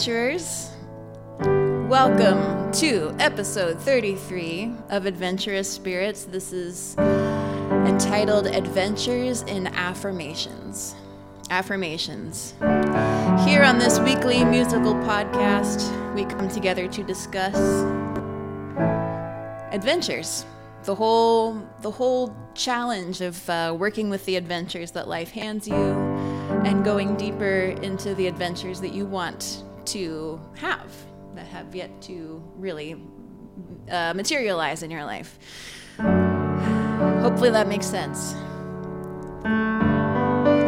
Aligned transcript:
adventurers. 0.00 0.70
Welcome 1.90 2.72
to 2.72 3.14
episode 3.18 3.78
33 3.80 4.72
of 4.88 5.04
Adventurous 5.04 5.70
Spirits. 5.70 6.24
This 6.24 6.54
is 6.54 6.96
entitled 6.96 8.46
Adventures 8.46 9.42
in 9.42 9.66
Affirmations. 9.66 10.94
Affirmations. 11.50 12.54
Here 13.44 13.62
on 13.62 13.78
this 13.78 13.98
weekly 14.00 14.42
musical 14.42 14.94
podcast, 14.94 15.84
we 16.14 16.24
come 16.24 16.48
together 16.48 16.88
to 16.88 17.02
discuss 17.02 17.56
adventures. 19.70 20.46
The 20.84 20.94
whole, 20.94 21.60
the 21.82 21.90
whole 21.90 22.34
challenge 22.54 23.20
of 23.20 23.50
uh, 23.50 23.76
working 23.78 24.08
with 24.08 24.24
the 24.24 24.36
adventures 24.36 24.92
that 24.92 25.08
life 25.08 25.32
hands 25.32 25.68
you 25.68 25.76
and 26.64 26.82
going 26.86 27.16
deeper 27.16 27.76
into 27.82 28.14
the 28.14 28.28
adventures 28.28 28.80
that 28.80 28.94
you 28.94 29.04
want 29.04 29.62
to 29.86 30.40
have 30.56 30.92
that 31.34 31.46
have 31.46 31.74
yet 31.74 32.00
to 32.02 32.42
really 32.56 33.00
uh, 33.90 34.12
materialize 34.14 34.82
in 34.82 34.90
your 34.90 35.04
life. 35.04 35.38
Hopefully 35.98 37.50
that 37.50 37.68
makes 37.68 37.86
sense. 37.86 38.34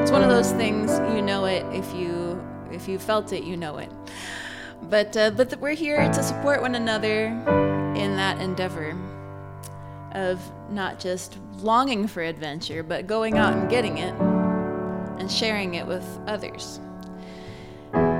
It's 0.02 0.10
one 0.10 0.22
of 0.22 0.30
those 0.30 0.52
things 0.52 0.90
you 1.14 1.22
know 1.22 1.44
it 1.44 1.64
if 1.72 1.94
you 1.94 2.42
if 2.70 2.88
you 2.88 2.98
felt 2.98 3.32
it, 3.32 3.44
you 3.44 3.56
know 3.56 3.78
it. 3.78 3.90
But 4.82 5.16
uh, 5.16 5.30
but 5.30 5.58
we're 5.60 5.74
here 5.74 6.10
to 6.10 6.22
support 6.22 6.60
one 6.60 6.74
another 6.74 7.26
in 7.96 8.16
that 8.16 8.40
endeavor 8.40 8.96
of 10.12 10.40
not 10.70 10.98
just 10.98 11.38
longing 11.58 12.06
for 12.06 12.22
adventure, 12.22 12.82
but 12.82 13.06
going 13.06 13.38
out 13.38 13.54
and 13.54 13.70
getting 13.70 13.98
it 13.98 14.14
and 15.18 15.30
sharing 15.30 15.74
it 15.74 15.86
with 15.86 16.04
others. 16.26 16.80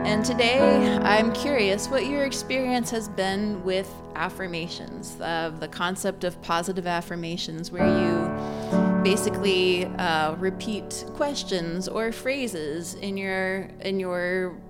And 0.04 0.24
today, 0.24 0.98
I'm 0.98 1.32
curious 1.32 1.88
what 1.88 2.06
your 2.06 2.24
experience 2.24 2.90
has 2.90 3.08
been 3.08 3.62
with 3.62 3.88
affirmations, 4.16 5.16
of 5.20 5.60
the 5.60 5.68
concept 5.68 6.24
of 6.24 6.40
positive 6.42 6.86
affirmations, 6.86 7.70
where 7.70 7.86
you 7.86 9.02
basically 9.04 9.86
uh, 9.86 10.34
repeat 10.34 11.04
questions 11.14 11.86
or 11.86 12.10
phrases 12.10 12.94
in 12.94 13.16
your 13.16 13.68
in 13.80 14.00
your 14.00 14.60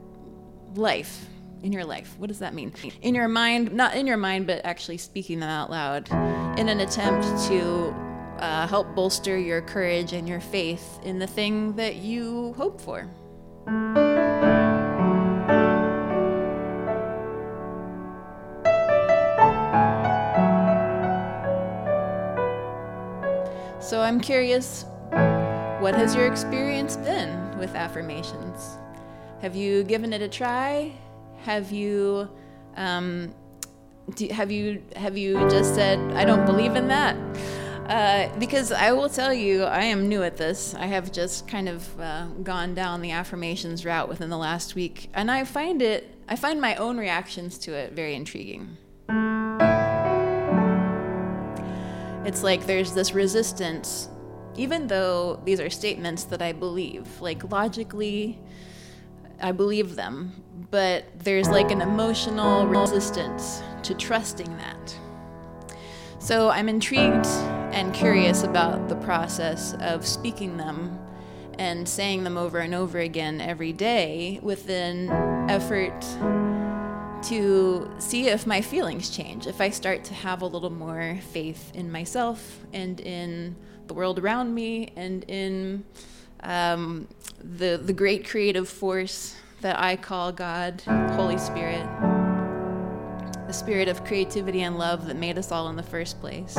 life. 0.75 1.27
In 1.63 1.73
your 1.73 1.85
life, 1.85 2.15
what 2.19 2.27
does 2.27 2.41
that 2.41 2.55
mean? 2.55 2.73
In 3.03 3.15
your 3.15 3.29
mind, 3.29 3.73
not 3.73 3.95
in 3.95 4.07
your 4.07 4.17
mind, 4.17 4.47
but 4.47 4.65
actually 4.65 4.99
speaking 4.99 5.41
them 5.41 5.49
out 5.49 5.71
loud, 5.71 6.11
in 6.59 6.69
an 6.69 6.81
attempt 6.81 7.25
to 7.49 7.95
uh, 8.39 8.67
help 8.67 8.95
bolster 8.95 9.39
your 9.39 9.63
courage 9.63 10.13
and 10.13 10.29
your 10.29 10.41
faith 10.41 10.99
in 11.05 11.21
the 11.21 11.27
thing 11.27 11.75
that 11.77 11.97
you 11.97 12.53
hope 12.55 12.81
for. 12.81 13.09
I'm 24.13 24.21
curious, 24.21 24.85
what 25.81 25.95
has 25.95 26.15
your 26.15 26.27
experience 26.27 26.97
been 26.97 27.59
with 27.59 27.75
affirmations? 27.75 28.77
Have 29.41 29.57
you 29.57 29.85
given 29.85 30.13
it 30.13 30.21
a 30.21 30.29
try? 30.29 30.93
Have 31.45 31.73
you 31.73 32.29
um, 32.77 33.35
do, 34.15 34.29
have 34.29 34.53
you 34.53 34.83
have 34.97 35.17
you 35.17 35.39
just 35.49 35.75
said 35.75 35.99
I 36.13 36.27
don't 36.27 36.45
believe 36.45 36.77
in 36.77 36.89
that? 36.89 37.17
Uh, 37.89 38.39
because 38.39 38.71
I 38.71 38.93
will 38.93 39.09
tell 39.09 39.33
you, 39.33 39.63
I 39.63 39.85
am 39.85 40.11
new 40.11 40.23
at 40.23 40.37
this. 40.37 40.75
I 40.75 40.85
have 40.85 41.11
just 41.11 41.49
kind 41.49 41.71
of 41.71 41.99
uh, 41.99 42.27
gone 42.43 42.75
down 42.75 43.01
the 43.01 43.13
affirmations 43.13 43.83
route 43.87 44.11
within 44.11 44.29
the 44.29 44.37
last 44.37 44.75
week, 44.75 45.09
and 45.15 45.31
I 45.31 45.45
find 45.45 45.81
it, 45.81 46.15
I 46.29 46.37
find 46.37 46.61
my 46.61 46.77
own 46.77 46.99
reactions 46.99 47.57
to 47.61 47.73
it 47.73 47.95
very 47.95 48.15
intriguing. 48.15 48.77
It's 52.25 52.43
like 52.43 52.67
there's 52.67 52.95
this 52.95 53.15
resistance, 53.15 54.09
even 54.57 54.87
though 54.87 55.41
these 55.45 55.59
are 55.59 55.71
statements 55.71 56.25
that 56.25 56.41
I 56.41 56.53
believe. 56.53 57.21
Like 57.21 57.51
logically, 57.51 58.39
I 59.41 59.51
believe 59.51 59.97
them, 59.97 60.33
but 60.71 61.05
there's 61.19 61.49
like 61.49 61.73
an 61.73 61.81
emotional 61.81 62.67
resistance 62.67 63.63
to 63.83 63.95
trusting 63.95 64.57
that. 64.59 64.97
So 66.21 66.49
I'm 66.51 66.69
intrigued 66.69 67.27
and 67.73 67.93
curious 67.93 68.45
about 68.45 68.89
the 68.89 68.95
process 68.97 69.75
of 69.81 70.07
speaking 70.07 70.57
them 70.57 70.99
and 71.59 71.89
saying 71.89 72.23
them 72.23 72.39
over 72.39 72.59
and 72.59 72.75
over 72.75 73.01
again 73.01 73.41
every 73.41 73.73
day 73.73 74.39
with 74.43 74.71
an 74.71 75.11
effort 75.51 76.01
to 77.25 77.91
see 77.99 78.29
if 78.29 78.47
my 78.47 78.61
feelings 78.61 79.11
change, 79.11 79.47
if 79.47 79.61
I 79.61 79.71
start 79.71 80.05
to 80.05 80.15
have 80.15 80.43
a 80.43 80.47
little 80.47 80.71
more 80.71 81.19
faith 81.31 81.75
in 81.75 81.91
myself 81.91 82.61
and 82.73 83.01
in 83.01 83.57
the 83.87 83.95
world 83.95 84.19
around 84.19 84.55
me 84.55 84.93
and 84.97 85.25
in 85.25 85.85
um, 86.41 87.09
the, 87.43 87.81
the 87.83 87.93
great 87.93 88.29
creative 88.29 88.69
force 88.69 89.37
that 89.61 89.79
I 89.79 89.97
call 89.97 90.33
God, 90.33 90.83
Holy 91.13 91.39
Spirit 91.39 91.87
the 93.53 93.59
spirit 93.59 93.87
of 93.87 94.03
creativity 94.03 94.63
and 94.63 94.79
love 94.79 95.07
that 95.07 95.17
made 95.17 95.37
us 95.37 95.53
all 95.53 95.69
in 95.69 95.77
the 95.77 95.83
first 95.83 96.19
place? 96.23 96.57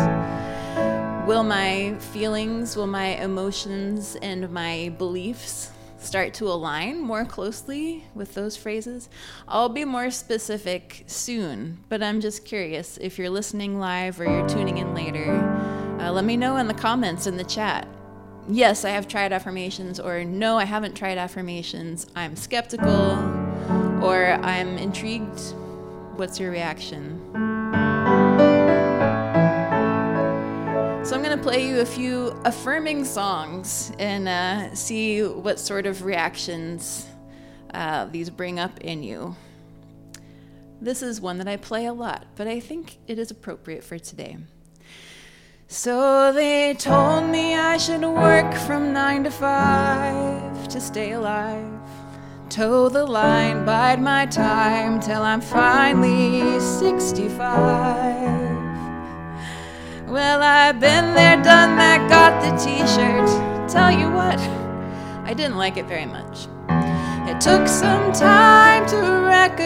Will 1.26 1.44
my 1.44 1.96
feelings, 1.98 2.76
will 2.76 2.86
my 2.86 3.16
emotions, 3.16 4.16
and 4.22 4.48
my 4.52 4.94
beliefs 5.00 5.72
start 6.04 6.34
to 6.36 6.48
align 6.48 7.02
more 7.02 7.26
closely 7.26 8.04
with 8.14 8.34
those 8.34 8.56
phrases? 8.56 9.10
I'll 9.48 9.70
be 9.70 9.86
more 9.86 10.12
specific 10.12 11.04
soon, 11.08 11.80
but 11.90 12.04
I'm 12.04 12.22
just 12.22 12.46
curious 12.46 12.98
if 12.98 13.18
you're 13.18 13.30
listening 13.30 13.80
live 13.80 14.20
or 14.20 14.26
you're 14.26 14.48
tuning 14.48 14.78
in 14.78 14.94
later. 14.94 15.34
Uh, 16.00 16.12
let 16.12 16.26
me 16.26 16.38
know 16.38 16.58
in 16.58 16.68
the 16.68 16.74
comments 16.74 17.28
in 17.28 17.38
the 17.38 17.44
chat. 17.44 17.88
Yes, 18.48 18.84
I 18.84 18.90
have 18.90 19.08
tried 19.08 19.32
affirmations, 19.32 20.00
or 20.00 20.24
no, 20.24 20.58
I 20.58 20.66
haven't 20.66 20.96
tried 20.96 21.18
affirmations. 21.18 22.08
I'm 22.16 22.36
skeptical, 22.36 23.12
or 24.04 24.38
I'm 24.42 24.78
intrigued 24.78 25.40
What's 26.16 26.40
your 26.40 26.52
reaction? 26.52 27.20
So 31.04 31.16
I'm 31.16 31.22
going 31.22 31.38
to 31.38 31.44
play 31.44 31.68
you 31.68 31.82
a 31.82 31.86
few 31.86 32.28
affirming 32.46 33.04
songs 33.04 33.92
and 34.00 34.28
uh, 34.28 34.74
see 34.74 35.22
what 35.22 35.60
sort 35.60 35.86
of 35.86 36.06
reactions 36.06 37.06
uh, 37.74 38.06
these 38.06 38.30
bring 38.30 38.58
up 38.58 38.80
in 38.80 39.04
you. 39.04 39.36
This 40.80 41.02
is 41.02 41.20
one 41.20 41.38
that 41.40 41.48
I 41.48 41.58
play 41.58 41.88
a 41.88 41.94
lot, 41.94 42.26
but 42.36 42.48
I 42.48 42.62
think 42.62 43.00
it 43.08 43.20
is 43.20 43.32
appropriate 43.32 43.84
for 43.84 44.00
today. 44.00 44.38
So 45.68 46.32
they 46.32 46.74
told 46.76 47.26
me 47.26 47.56
I 47.56 47.78
should 47.78 48.02
work 48.02 48.54
from 48.54 48.94
nine 48.94 49.26
to 49.26 49.32
five 49.32 50.68
to 50.70 50.80
stay 50.80 51.12
alive 51.12 51.80
toe 52.54 52.88
the 52.88 53.04
line, 53.04 53.66
bide 53.66 54.00
my 54.00 54.28
time 54.28 55.00
till 55.00 55.24
I'm 55.24 55.42
finally 55.42 56.60
65. 56.60 58.43
Well, 60.14 60.44
I've 60.44 60.80
been 60.80 61.16
there, 61.16 61.38
done 61.42 61.76
that, 61.78 62.08
got 62.08 62.40
the 62.44 62.52
t 62.64 62.78
shirt. 62.86 63.28
Tell 63.68 63.92
you 63.92 64.12
what, 64.12 64.40
I 65.28 65.34
didn't 65.34 65.58
like 65.58 65.76
it 65.76 65.88
very 65.88 66.06
much. 66.06 66.48
It 67.28 67.42
took 67.42 67.68
some 67.68 68.14
time 68.14 68.86
to 68.90 69.26
recognize 69.26 69.66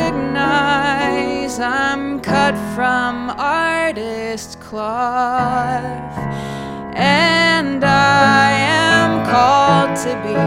I'm 1.59 2.21
cut 2.21 2.55
from 2.73 3.31
artist 3.37 4.61
cloth. 4.61 6.17
And 6.95 7.83
I 7.83 8.51
am 8.53 9.25
called 9.27 9.97
to 10.05 10.15
be 10.23 10.37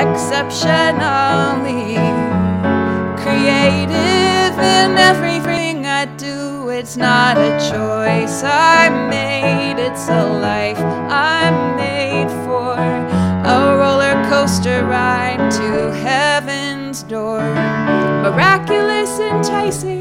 exceptionally 0.00 1.98
creative 3.20 4.56
in 4.56 4.96
everything 4.98 5.84
I 5.86 6.04
do. 6.16 6.41
It's 6.82 6.96
not 6.96 7.38
a 7.38 7.50
choice 7.70 8.42
I 8.42 8.88
made, 9.08 9.80
it's 9.80 10.08
a 10.08 10.24
life 10.24 10.80
I'm 10.80 11.76
made 11.76 12.28
for. 12.44 12.74
A 12.74 13.76
roller 13.78 14.20
coaster 14.28 14.84
ride 14.84 15.48
to 15.52 15.92
heaven's 15.92 17.04
door. 17.04 17.38
Miraculous, 18.24 19.20
enticing, 19.20 20.00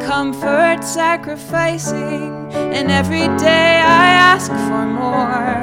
comfort 0.00 0.82
sacrificing, 0.82 2.52
and 2.52 2.90
every 2.90 3.28
day 3.38 3.78
I 3.78 4.08
ask 4.34 4.50
for 4.50 4.86
more. 4.86 5.54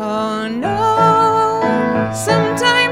Oh 0.00 0.48
no. 0.48 2.10
Sometimes 2.14 2.83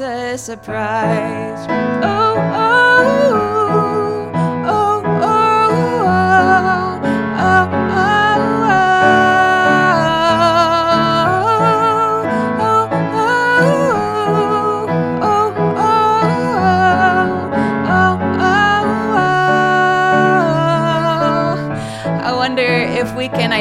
a 0.00 0.36
surprise. 0.36 1.66
Oh, 2.02 2.34
oh. 2.36 3.50
oh. 3.52 3.55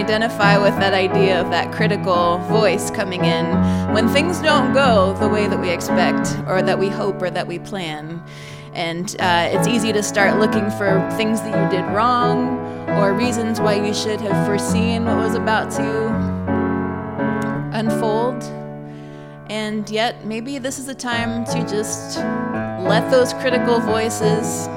Identify 0.06 0.56
with 0.56 0.76
that 0.76 0.94
idea 0.94 1.42
of 1.42 1.50
that 1.50 1.74
critical 1.74 2.38
voice 2.48 2.92
coming 2.92 3.26
in 3.26 3.44
when 3.92 4.08
things 4.08 4.40
don't 4.40 4.72
go 4.72 5.18
the 5.20 5.28
way 5.28 5.48
that 5.48 5.60
we 5.60 5.72
expect 5.72 6.38
or 6.46 6.62
that 6.62 6.78
we 6.78 6.90
hope 6.90 7.20
or 7.24 7.32
that 7.32 7.48
we 7.48 7.58
plan. 7.58 8.24
And 8.74 9.16
uh, 9.20 9.50
it's 9.52 9.68
easy 9.68 9.92
to 9.94 10.04
start 10.04 10.40
looking 10.40 10.70
for 10.72 11.10
things 11.18 11.42
that 11.42 11.50
you 11.60 11.76
did 11.76 11.84
wrong 11.92 12.60
or 13.00 13.16
reasons 13.16 13.60
why 13.60 13.84
you 13.84 13.96
should 13.96 14.22
have 14.22 14.46
foreseen 14.46 15.06
what 15.06 15.18
was 15.18 15.34
about 15.34 15.72
to 15.72 16.08
unfold. 17.74 18.44
And 19.50 19.90
yet, 19.90 20.24
maybe 20.24 20.60
this 20.60 20.78
is 20.78 20.88
a 20.88 20.96
time 20.96 21.46
to 21.46 21.62
just 21.68 22.20
let 22.86 23.10
those 23.10 23.34
critical 23.34 23.80
voices 23.80 24.68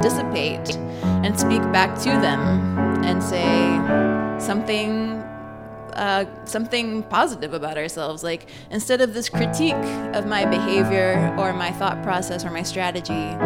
dissipate 0.00 0.76
and 1.24 1.36
speak 1.38 1.62
back 1.72 1.98
to 1.98 2.10
them 2.10 2.78
and 3.04 3.20
say, 3.20 4.07
something 4.38 5.22
uh, 5.94 6.24
something 6.44 7.02
positive 7.04 7.54
about 7.54 7.76
ourselves. 7.76 8.22
Like 8.22 8.48
instead 8.70 9.00
of 9.00 9.14
this 9.14 9.28
critique 9.28 9.74
of 10.14 10.26
my 10.26 10.44
behavior 10.44 11.34
or 11.38 11.52
my 11.52 11.72
thought 11.72 12.02
process 12.02 12.44
or 12.44 12.50
my 12.50 12.62
strategy, 12.62 13.36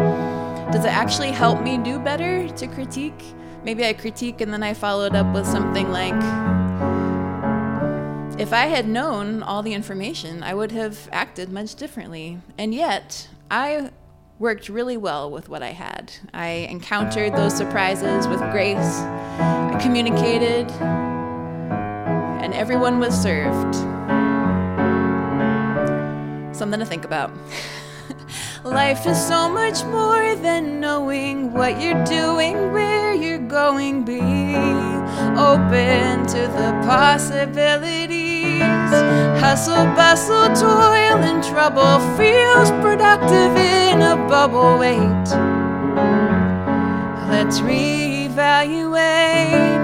does 0.71 0.85
it 0.85 0.91
actually 0.91 1.31
help 1.31 1.61
me 1.61 1.77
do 1.77 1.99
better 1.99 2.47
to 2.49 2.67
critique? 2.67 3.23
Maybe 3.63 3.85
I 3.85 3.93
critique 3.93 4.41
and 4.41 4.53
then 4.53 4.61
I 4.61 4.73
followed 4.73 5.15
up 5.15 5.33
with 5.33 5.47
something 5.47 5.91
like, 5.91 6.13
if 8.39 8.51
I 8.51 8.65
had 8.65 8.87
known 8.87 9.41
all 9.41 9.63
the 9.63 9.73
information, 9.73 10.43
I 10.43 10.53
would 10.53 10.71
have 10.71 11.07
acted 11.11 11.51
much 11.51 11.75
differently. 11.75 12.39
And 12.57 12.73
yet, 12.73 13.29
I 13.49 13.91
worked 14.39 14.69
really 14.69 14.97
well 14.97 15.29
with 15.29 15.49
what 15.49 15.61
I 15.61 15.71
had. 15.71 16.13
I 16.33 16.67
encountered 16.69 17.33
those 17.33 17.55
surprises 17.55 18.27
with 18.27 18.39
grace. 18.51 18.77
I 18.77 19.77
communicated, 19.81 20.69
and 22.41 22.53
everyone 22.53 22.99
was 22.99 23.13
served. 23.19 23.75
Something 26.55 26.79
to 26.79 26.85
think 26.85 27.05
about. 27.05 27.31
Life 28.63 29.05
is 29.05 29.21
so 29.23 29.49
much 29.49 29.83
more 29.85 30.35
than 30.35 30.79
knowing 30.79 31.53
what 31.53 31.81
you're 31.81 32.03
doing, 32.05 32.71
where 32.71 33.13
you're 33.13 33.47
going. 33.47 34.03
Be 34.05 34.19
open 35.37 36.25
to 36.27 36.41
the 36.57 36.81
possibilities. 36.85 38.61
Hustle, 39.41 39.85
bustle, 39.95 40.47
toil, 40.55 41.17
and 41.23 41.43
trouble 41.43 41.99
feels 42.17 42.71
productive 42.81 43.62
a 44.03 44.15
bubble. 44.27 44.77
Wait, 44.77 45.25
let's 47.29 47.59
reevaluate 47.59 49.83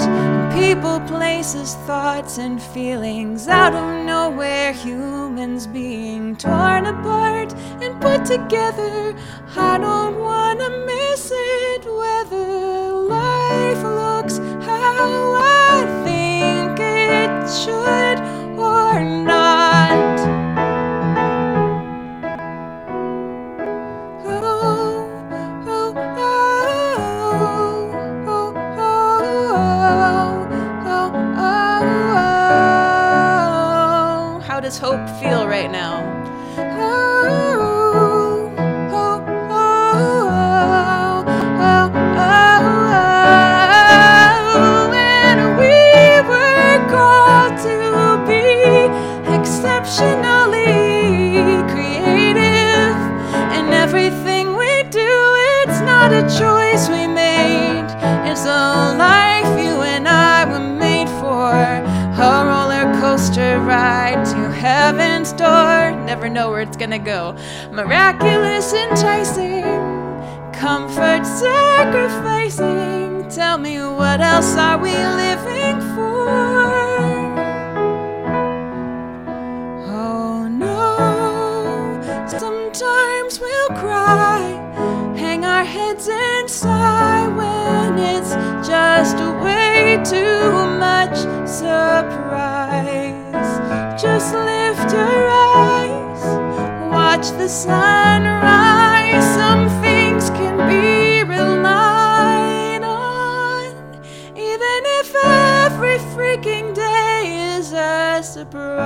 people, 0.54 1.00
places, 1.02 1.76
thoughts, 1.88 2.38
and 2.38 2.62
feelings 2.62 3.48
out 3.48 3.74
of 3.74 4.06
nowhere. 4.06 4.74
Humans 4.74 5.68
being 5.68 6.36
torn 6.36 6.86
apart 6.86 7.54
and 7.82 8.00
put 8.02 8.26
together. 8.26 9.16
I 9.56 9.78
don't 9.78 10.20
wanna 10.20 10.70
miss 10.86 11.32
it 11.34 11.86
whether 11.86 12.92
life 12.92 13.84
looks 13.84 14.38
how 14.68 15.36
I 15.36 15.86
think 16.06 16.80
it 16.80 17.50
should 17.62 18.20
know 66.40 66.50
where 66.52 66.62
it's 66.62 66.78
gonna 66.78 66.98
go. 66.98 67.36
Miraculous, 67.70 68.74
enticing, 68.74 69.64
comfort, 70.54 71.26
sacrificing. 71.26 73.28
Tell 73.30 73.58
me 73.58 73.78
what 73.80 74.22
else 74.22 74.56
are 74.56 74.78
we 74.78 74.94
living 75.24 75.82
for? 75.96 76.30
Oh 80.02 80.48
no, 80.48 82.00
sometimes 82.28 83.42
we'll 83.42 83.74
cry, 83.84 84.40
hang 85.18 85.44
our 85.44 85.66
heads 85.66 86.08
and 86.10 86.50
sigh 86.50 87.28
when 87.40 87.98
it's 88.14 88.34
just 88.66 89.18
way 89.44 90.02
too 90.06 90.52
much 90.86 91.18
surprise. 91.46 92.29
Watch 97.20 97.32
the 97.38 97.50
sunrise. 97.50 99.26
Some 99.36 99.68
things 99.82 100.30
can 100.30 100.56
be 100.70 101.22
relied 101.24 102.82
on, 102.82 103.74
even 104.38 104.82
if 105.00 105.14
every 105.26 105.98
freaking 106.16 106.74
day 106.74 107.58
is 107.58 107.74
a 107.74 108.22
surprise. 108.24 108.80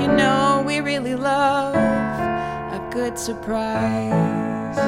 You 0.00 0.06
know, 0.16 0.62
we 0.64 0.78
really 0.78 1.16
love 1.16 1.74
a 1.74 2.88
good 2.92 3.18
surprise 3.18 4.78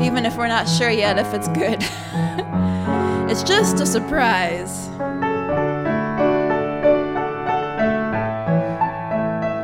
even 0.00 0.24
if 0.24 0.36
we're 0.38 0.48
not 0.48 0.66
sure 0.68 0.90
yet 0.90 1.18
if 1.18 1.34
it's 1.34 1.48
good. 1.48 1.84
it's 3.30 3.42
just 3.42 3.80
a 3.80 3.86
surprise. 3.86 4.88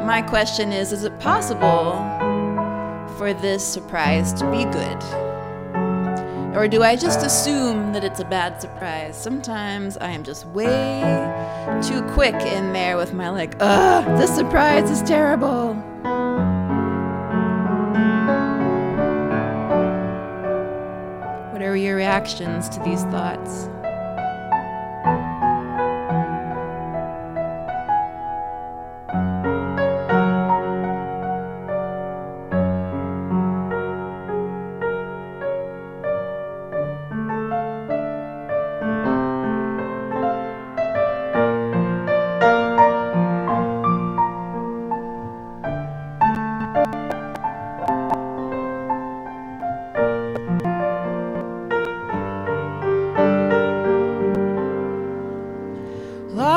My 0.04 0.22
question 0.22 0.72
is 0.72 0.92
Is 0.92 1.04
it 1.04 1.18
possible 1.18 1.94
for 3.16 3.32
this 3.32 3.66
surprise 3.66 4.32
to 4.34 4.50
be 4.50 4.64
good? 4.64 5.02
Or 6.54 6.68
do 6.68 6.82
I 6.82 6.94
just 6.94 7.26
assume 7.26 7.92
that 7.94 8.04
it's 8.04 8.20
a 8.20 8.24
bad 8.24 8.60
surprise? 8.60 9.20
Sometimes 9.20 9.96
I 9.96 10.10
am 10.10 10.22
just 10.22 10.46
way 10.48 11.00
too 11.82 12.02
quick 12.12 12.34
in 12.34 12.72
there 12.72 12.96
with 12.96 13.12
my, 13.12 13.30
like, 13.30 13.56
ugh, 13.58 14.04
this 14.18 14.32
surprise 14.34 14.88
is 14.90 15.02
terrible. 15.02 15.74
Reactions 22.14 22.68
to 22.68 22.78
these 22.84 23.02
thoughts. 23.06 23.83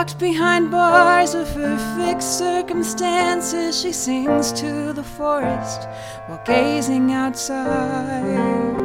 Locked 0.07 0.19
behind 0.19 0.71
bars 0.71 1.33
of 1.33 1.49
her 1.49 1.77
fixed 1.97 2.37
circumstances, 2.39 3.77
she 3.77 3.91
sings 3.91 4.53
to 4.53 4.93
the 4.93 5.03
forest 5.03 5.85
while 6.27 6.41
gazing 6.45 7.11
outside. 7.11 8.77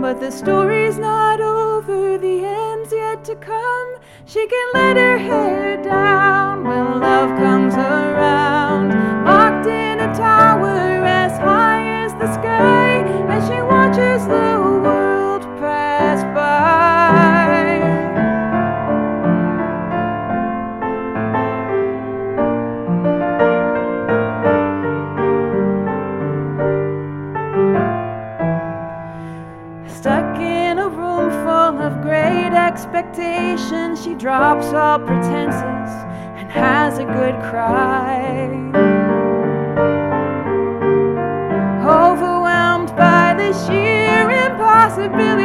But 0.00 0.18
the 0.18 0.32
story's 0.32 0.98
not 0.98 1.40
over, 1.40 2.18
the 2.18 2.44
end's 2.44 2.92
yet 2.92 3.24
to 3.26 3.36
come. 3.36 3.98
She 4.24 4.44
can 4.48 4.68
let 4.74 4.96
her 4.96 5.18
hair 5.18 5.80
down 5.80 6.64
when 6.64 7.00
love 7.00 7.38
comes 7.38 7.74
around. 7.74 8.88
Locked 9.26 9.68
in 9.68 10.00
a 10.00 10.12
tower 10.12 10.57
drops 34.28 34.74
all 34.74 34.98
pretenses 34.98 35.90
and 36.36 36.50
has 36.50 36.98
a 36.98 37.04
good 37.06 37.34
cry. 37.48 38.50
Overwhelmed 41.80 42.94
by 42.94 43.32
the 43.38 43.54
sheer 43.64 44.28
impossibilities, 44.28 45.37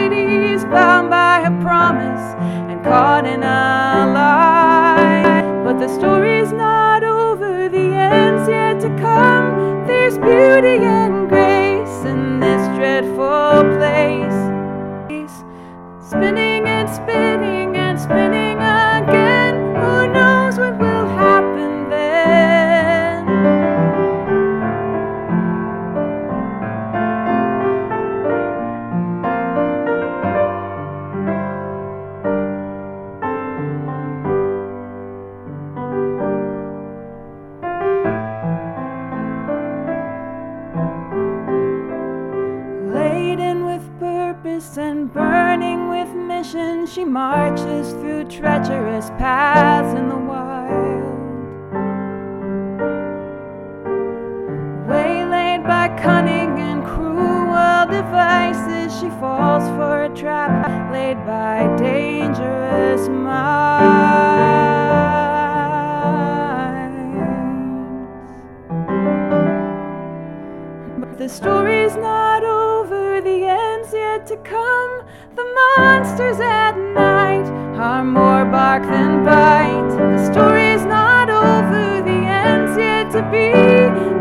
story's 71.43 71.97
not 71.97 72.41
over, 72.41 73.19
the 73.19 73.43
end's 73.43 73.91
yet 73.91 74.25
to 74.25 74.37
come. 74.37 75.03
The 75.35 75.43
monsters 75.57 76.39
at 76.39 76.77
night 76.77 77.45
are 77.77 78.01
more 78.01 78.45
bark 78.45 78.83
than 78.83 79.25
bite. 79.25 79.89
The 79.97 80.31
story's 80.31 80.85
not 80.85 81.29
over, 81.29 82.01
the 82.01 82.19
end's 82.45 82.77
yet 82.77 83.11
to 83.11 83.21
be. 83.29 83.49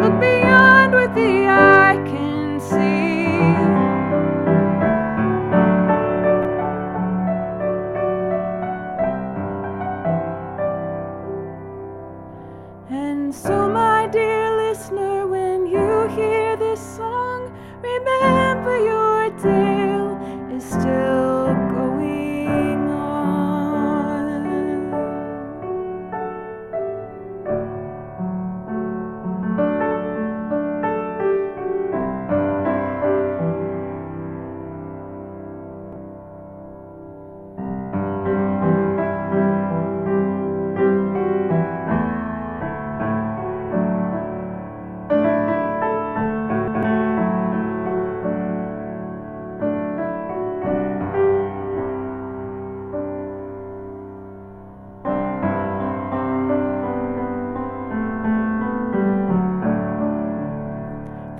Look 0.02 0.21
beyond 0.21 0.95
what 0.95 1.14
the 1.14 1.47
eye 1.47 1.72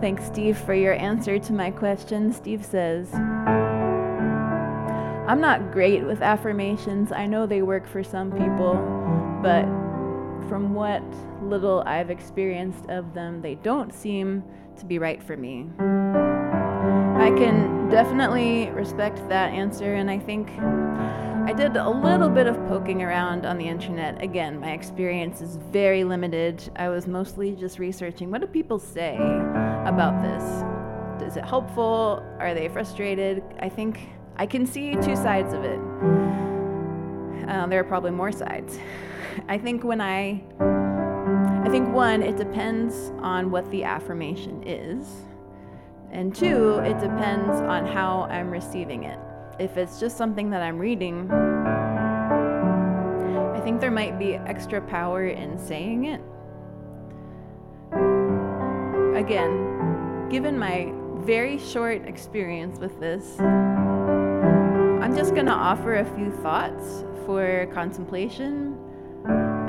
Thanks, 0.03 0.27
Steve, 0.27 0.59
for 0.59 0.75
your 0.75 0.95
answer 0.95 1.39
to 1.39 1.53
my 1.53 1.71
question. 1.71 2.33
Steve 2.33 2.65
says, 2.65 3.15
I'm 5.29 5.41
not 5.41 5.71
great 5.71 6.03
with 6.05 6.23
affirmations. 6.23 7.13
I 7.13 7.29
know 7.29 7.47
they 7.47 7.63
work 7.63 7.87
for 7.87 8.03
some 8.03 8.33
people, 8.33 8.75
but 9.45 9.63
from 10.49 10.75
what 10.75 11.05
little 11.41 11.85
I've 11.87 12.11
experienced 12.11 12.87
of 12.91 13.15
them, 13.15 13.43
they 13.43 13.55
don't 13.55 13.95
seem 13.95 14.43
to 14.77 14.85
be 14.85 14.99
right 14.99 15.23
for 15.23 15.37
me. 15.37 15.71
I 15.79 17.31
can 17.39 17.89
definitely 17.89 18.71
respect 18.71 19.29
that 19.29 19.53
answer, 19.53 19.95
and 19.95 20.11
I 20.11 20.19
think 20.19 20.51
I 21.49 21.53
did 21.53 21.77
a 21.77 21.89
little 21.89 22.29
bit 22.29 22.49
of 22.49 22.57
poking 22.67 23.05
around 23.05 23.47
on 23.47 23.57
the 23.57 23.69
internet. 23.69 24.21
Again, 24.21 24.59
my 24.59 24.73
experience 24.73 25.41
is 25.41 25.59
very 25.71 26.03
limited. 26.03 26.73
I 26.75 26.89
was 26.89 27.07
mostly 27.07 27.55
just 27.55 27.79
researching 27.79 28.33
what 28.33 28.41
do 28.41 28.49
people 28.49 28.81
say 28.81 29.17
about 29.85 30.23
this? 30.23 30.43
Is 31.27 31.37
it 31.37 31.45
helpful? 31.45 32.23
Are 32.39 32.55
they 32.55 32.69
frustrated? 32.69 33.43
I 33.61 33.69
think 33.69 34.09
I 34.37 34.47
can 34.47 34.67
see 34.67 34.95
two 34.97 35.17
sides 35.17 35.53
of 35.53 35.65
it. 35.65 35.79
Uh, 37.49 37.67
there 37.67 37.81
are 37.81 37.85
probably 37.85 38.11
more 38.11 38.33
sides. 38.33 38.79
I 39.49 39.59
think 39.59 39.85
when 39.85 40.01
I, 40.01 40.43
I 40.61 41.69
think 41.71 41.93
one, 41.93 42.23
it 42.23 42.37
depends 42.37 43.13
on 43.21 43.51
what 43.51 43.71
the 43.71 43.85
affirmation 43.85 44.63
is. 44.67 45.07
And 46.11 46.35
two, 46.35 46.79
it 46.79 46.99
depends 47.01 47.57
on 47.61 47.87
how 47.87 48.23
I'm 48.31 48.51
receiving 48.51 49.05
it. 49.05 49.19
If 49.59 49.77
it's 49.77 49.99
just 49.99 50.17
something 50.17 50.51
that 50.51 50.63
I'm 50.63 50.79
reading, 50.79 51.31
I 53.55 53.61
think 53.65 53.81
there 53.81 53.91
might 53.91 54.19
be 54.19 54.35
extra 54.35 54.81
power 54.81 55.27
in 55.27 55.59
saying 55.59 56.05
it. 56.05 56.21
Again, 59.17 59.72
given 60.33 60.59
my 60.59 60.91
very 61.27 61.59
short 61.59 62.09
experience 62.09 62.79
with 62.79 62.99
this, 62.99 63.39
I'm 63.39 65.15
just 65.15 65.35
going 65.35 65.45
to 65.45 65.53
offer 65.53 65.97
a 65.97 66.07
few 66.17 66.31
thoughts 66.31 67.05
for 67.27 67.67
contemplation 67.75 68.75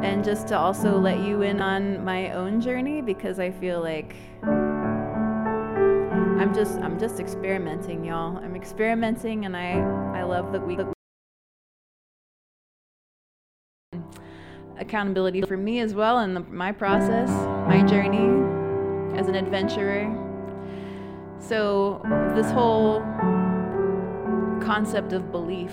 and 0.02 0.24
just 0.24 0.48
to 0.48 0.58
also 0.58 0.98
let 0.98 1.20
you 1.20 1.42
in 1.42 1.60
on 1.60 2.02
my 2.06 2.32
own 2.32 2.62
journey 2.62 3.02
because 3.02 3.40
I 3.40 3.52
feel 3.52 3.82
like 3.82 4.16
I'm 6.42 6.54
just 6.54 6.80
I'm 6.80 6.98
just 6.98 7.20
experimenting, 7.20 8.06
y'all. 8.06 8.38
I'm 8.38 8.56
experimenting 8.56 9.44
and 9.44 9.58
I 9.58 9.82
I 10.18 10.24
love 10.24 10.54
that 10.54 10.66
we 10.66 10.78
accountability 14.78 15.42
for 15.42 15.58
me 15.58 15.82
as 15.82 15.94
well 15.94 16.20
in 16.20 16.34
the, 16.34 16.40
my 16.40 16.72
process, 16.72 17.30
my 17.68 17.84
journey 17.84 19.20
as 19.20 19.28
an 19.28 19.36
adventurer. 19.36 20.23
So 21.48 22.02
this 22.36 22.50
whole 22.52 23.02
concept 24.62 25.14
of 25.14 25.32
belief 25.32 25.72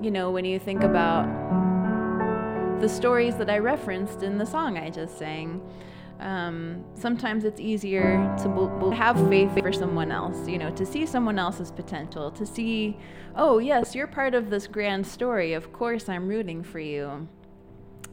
you 0.00 0.10
know, 0.10 0.30
when 0.30 0.44
you 0.44 0.58
think 0.58 0.82
about 0.82 1.26
the 2.80 2.88
stories 2.88 3.36
that 3.36 3.50
I 3.50 3.58
referenced 3.58 4.22
in 4.22 4.38
the 4.38 4.46
song 4.46 4.78
I 4.78 4.90
just 4.90 5.18
sang, 5.18 5.60
um, 6.20 6.84
sometimes 6.94 7.44
it's 7.44 7.60
easier 7.60 8.34
to 8.42 8.48
be- 8.48 8.96
have 8.96 9.16
faith 9.28 9.58
for 9.58 9.72
someone 9.72 10.12
else, 10.12 10.48
you 10.48 10.58
know, 10.58 10.70
to 10.70 10.86
see 10.86 11.06
someone 11.06 11.38
else's 11.38 11.70
potential, 11.70 12.30
to 12.32 12.46
see, 12.46 12.98
oh, 13.36 13.58
yes, 13.58 13.94
you're 13.94 14.06
part 14.06 14.34
of 14.34 14.50
this 14.50 14.66
grand 14.66 15.06
story. 15.06 15.52
Of 15.52 15.72
course, 15.72 16.08
I'm 16.08 16.28
rooting 16.28 16.62
for 16.62 16.80
you. 16.80 17.28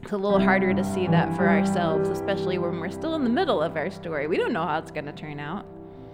It's 0.02 0.12
a 0.12 0.16
little 0.16 0.40
harder 0.40 0.72
to 0.74 0.84
see 0.84 1.06
that 1.08 1.36
for 1.36 1.48
ourselves, 1.48 2.08
especially 2.08 2.58
when 2.58 2.78
we're 2.78 2.90
still 2.90 3.14
in 3.14 3.24
the 3.24 3.30
middle 3.30 3.60
of 3.60 3.76
our 3.76 3.90
story. 3.90 4.28
We 4.28 4.36
don't 4.36 4.52
know 4.52 4.64
how 4.64 4.78
it's 4.78 4.92
going 4.92 5.06
to 5.06 5.12
turn 5.12 5.40
out. 5.40 5.66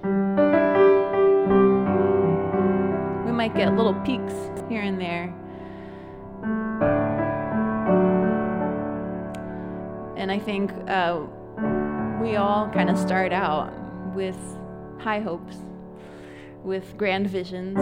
We 0.03 0.09
might 3.31 3.55
get 3.55 3.77
little 3.77 3.95
peaks 4.05 4.35
here 4.69 4.83
and 4.83 5.01
there. 5.01 5.33
And 10.17 10.33
I 10.33 10.41
think 10.41 10.73
uh, 10.89 11.21
we 12.21 12.35
all 12.35 12.69
kind 12.71 12.91
of 12.91 12.99
start 12.99 13.33
out 13.33 13.73
with 14.15 14.39
high 14.99 15.21
hopes, 15.21 15.57
with 16.65 16.97
grand 16.97 17.29
visions. 17.29 17.79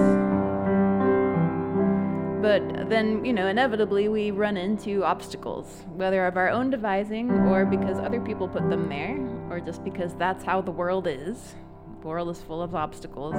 But 2.43 2.91
then, 2.91 3.25
you 3.25 3.33
know, 3.33 3.47
inevitably 3.47 4.09
we 4.09 4.31
run 4.31 4.59
into 4.59 5.05
obstacles, 5.05 5.85
whether 5.95 6.27
of 6.27 6.37
our 6.37 6.51
own 6.51 6.69
devising 6.69 7.31
or 7.31 7.65
because 7.65 7.99
other 7.99 8.21
people 8.21 8.47
put 8.47 8.69
them 8.69 8.89
there, 8.89 9.19
or 9.51 9.61
just 9.61 9.85
because 9.85 10.15
that's 10.17 10.45
how 10.45 10.61
the 10.61 10.71
world 10.71 11.07
is. 11.07 11.55
The 12.01 12.09
world 12.09 12.31
is 12.31 12.41
full 12.41 12.63
of 12.63 12.75
obstacles. 12.75 13.35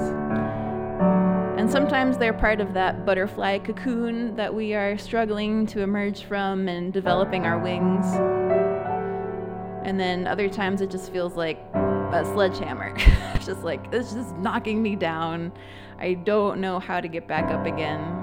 And 1.58 1.70
sometimes 1.70 2.20
they're 2.20 2.32
part 2.32 2.62
of 2.62 2.74
that 2.76 3.08
butterfly 3.08 3.58
cocoon 3.58 4.36
that 4.36 4.54
we 4.54 4.76
are 4.76 5.00
struggling 5.00 5.66
to 5.68 5.82
emerge 5.82 6.26
from 6.26 6.68
and 6.68 6.94
developing 6.94 7.46
our 7.46 7.58
wings. 7.58 8.06
And 9.84 10.00
then 10.00 10.28
other 10.28 10.48
times 10.48 10.82
it 10.82 10.92
just 10.92 11.12
feels 11.12 11.36
like 11.36 11.58
a 11.74 12.24
sledgehammer. 12.34 12.94
it's 13.34 13.48
just 13.48 13.64
like, 13.64 13.84
it's 13.92 14.14
just 14.14 14.36
knocking 14.36 14.84
me 14.84 14.96
down. 14.96 15.52
I 16.00 16.14
don't 16.14 16.62
know 16.62 16.80
how 16.80 17.02
to 17.02 17.08
get 17.08 17.28
back 17.28 17.46
up 17.46 17.66
again. 17.66 18.21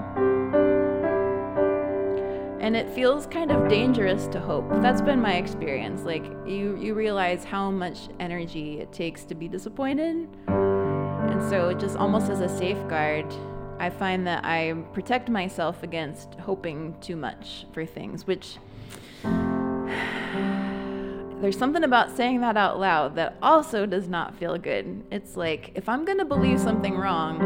And 2.69 2.77
it 2.77 2.87
feels 2.91 3.25
kind 3.25 3.51
of 3.51 3.67
dangerous 3.67 4.27
to 4.27 4.39
hope. 4.39 4.69
That's 4.73 5.01
been 5.01 5.19
my 5.19 5.37
experience. 5.37 6.03
Like 6.03 6.23
you 6.45 6.77
you 6.79 6.93
realize 6.93 7.43
how 7.43 7.71
much 7.71 8.09
energy 8.19 8.79
it 8.79 8.93
takes 8.93 9.23
to 9.23 9.33
be 9.33 9.47
disappointed. 9.47 10.27
And 10.45 11.49
so 11.49 11.73
just 11.73 11.97
almost 11.97 12.29
as 12.29 12.41
a 12.41 12.47
safeguard, 12.47 13.25
I 13.79 13.89
find 13.89 14.27
that 14.27 14.45
I 14.45 14.73
protect 14.93 15.29
myself 15.29 15.81
against 15.81 16.35
hoping 16.35 16.93
too 17.01 17.15
much 17.15 17.65
for 17.71 17.87
things, 17.87 18.27
which 18.27 18.57
there's 21.41 21.57
something 21.57 21.83
about 21.83 22.15
saying 22.15 22.41
that 22.41 22.55
out 22.55 22.79
loud 22.79 23.15
that 23.15 23.35
also 23.41 23.87
does 23.87 24.07
not 24.07 24.35
feel 24.35 24.59
good. 24.59 25.03
It's 25.09 25.35
like 25.35 25.71
if 25.73 25.89
I'm 25.89 26.05
going 26.05 26.19
to 26.19 26.25
believe 26.25 26.59
something 26.59 26.95
wrong, 26.95 27.41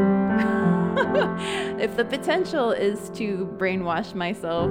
if 1.80 1.96
the 1.96 2.04
potential 2.04 2.72
is 2.72 3.08
to 3.14 3.46
brainwash 3.58 4.14
myself 4.14 4.70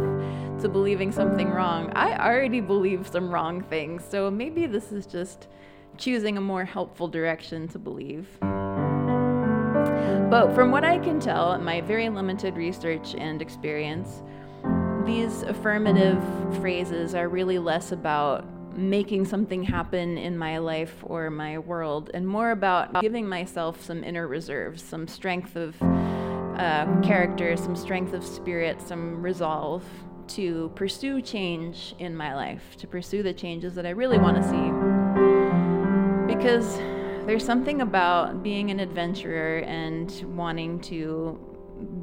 to 0.62 0.70
believing 0.70 1.12
something 1.12 1.50
wrong, 1.50 1.92
I 1.96 2.16
already 2.18 2.62
believe 2.62 3.08
some 3.08 3.30
wrong 3.30 3.62
things. 3.64 4.04
So 4.08 4.30
maybe 4.32 4.66
this 4.66 4.92
is 4.92 5.06
just 5.06 5.48
choosing 5.98 6.38
a 6.38 6.42
more 6.42 6.66
helpful 6.66 7.08
direction 7.08 7.68
to 7.70 7.80
believe. 7.80 8.28
But 10.30 10.54
from 10.56 10.72
what 10.72 10.84
I 10.84 10.98
can 11.00 11.20
tell, 11.20 11.58
my 11.60 11.82
very 11.82 12.10
limited 12.10 12.56
research 12.56 13.14
and 13.16 13.42
experience, 13.42 14.24
these 15.06 15.44
affirmative 15.44 16.24
phrases 16.60 17.14
are 17.14 17.28
really 17.30 17.60
less 17.60 17.92
about 17.92 18.46
making 18.76 19.26
something 19.26 19.62
happen 19.62 20.18
in 20.18 20.36
my 20.38 20.58
life 20.58 20.96
or 21.04 21.30
my 21.30 21.60
world, 21.60 22.10
and 22.14 22.28
more 22.28 22.50
about 22.52 23.02
giving 23.02 23.28
myself 23.28 23.84
some 23.84 24.04
inner 24.04 24.28
reserves, 24.28 24.82
some 24.82 25.08
strength 25.08 25.56
of 25.56 25.80
uh, 25.84 26.88
character, 27.02 27.56
some 27.56 27.76
strength 27.76 28.14
of 28.14 28.24
spirit, 28.24 28.82
some 28.82 29.22
resolve 29.22 29.84
to 30.30 30.72
pursue 30.76 31.22
change 31.22 31.96
in 32.00 32.16
my 32.16 32.34
life, 32.36 32.76
to 32.78 32.88
pursue 32.88 33.24
the 33.24 33.34
changes 33.34 33.76
that 33.76 33.86
I 33.86 33.92
really 33.92 34.18
want 34.18 34.38
to 34.38 34.44
see. 34.44 34.72
Because 36.34 36.78
there's 37.26 37.46
something 37.46 37.82
about 37.82 38.44
being 38.44 38.72
an 38.72 38.80
adventurer 38.80 39.60
and 39.60 40.12
wanting 40.36 40.80
to 40.82 41.40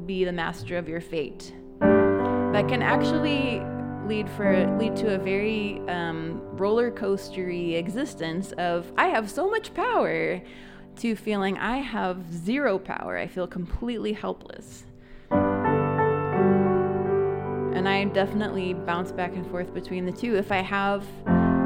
be 0.05 0.25
the 0.25 0.31
master 0.31 0.77
of 0.77 0.87
your 0.87 1.01
fate 1.01 1.53
that 1.79 2.67
can 2.67 2.81
actually 2.81 3.61
lead 4.07 4.29
for 4.31 4.67
lead 4.77 4.95
to 4.95 5.15
a 5.15 5.17
very 5.17 5.79
um, 5.87 6.41
roller 6.57 6.91
coastery 6.91 7.77
existence 7.77 8.51
of 8.53 8.91
I 8.97 9.07
have 9.07 9.29
so 9.29 9.49
much 9.49 9.73
power 9.73 10.41
to 10.97 11.15
feeling 11.15 11.57
I 11.57 11.77
have 11.77 12.31
zero 12.33 12.77
power. 12.77 13.17
I 13.17 13.27
feel 13.27 13.47
completely 13.47 14.13
helpless. 14.13 14.83
And 17.73 17.87
I 17.87 18.03
definitely 18.05 18.73
bounce 18.73 19.11
back 19.11 19.33
and 19.33 19.49
forth 19.49 19.73
between 19.73 20.05
the 20.05 20.11
two. 20.11 20.35
If 20.35 20.51
I 20.51 20.61
have 20.61 21.05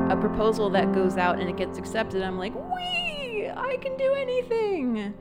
a 0.09 0.15
proposal 0.15 0.69
that 0.69 0.93
goes 0.93 1.17
out 1.17 1.39
and 1.39 1.49
it 1.49 1.57
gets 1.57 1.77
accepted, 1.77 2.21
I'm 2.21 2.37
like, 2.37 2.53
wee, 2.53 3.49
I 3.55 3.77
can 3.81 3.97
do 3.97 4.13
anything. 4.13 5.13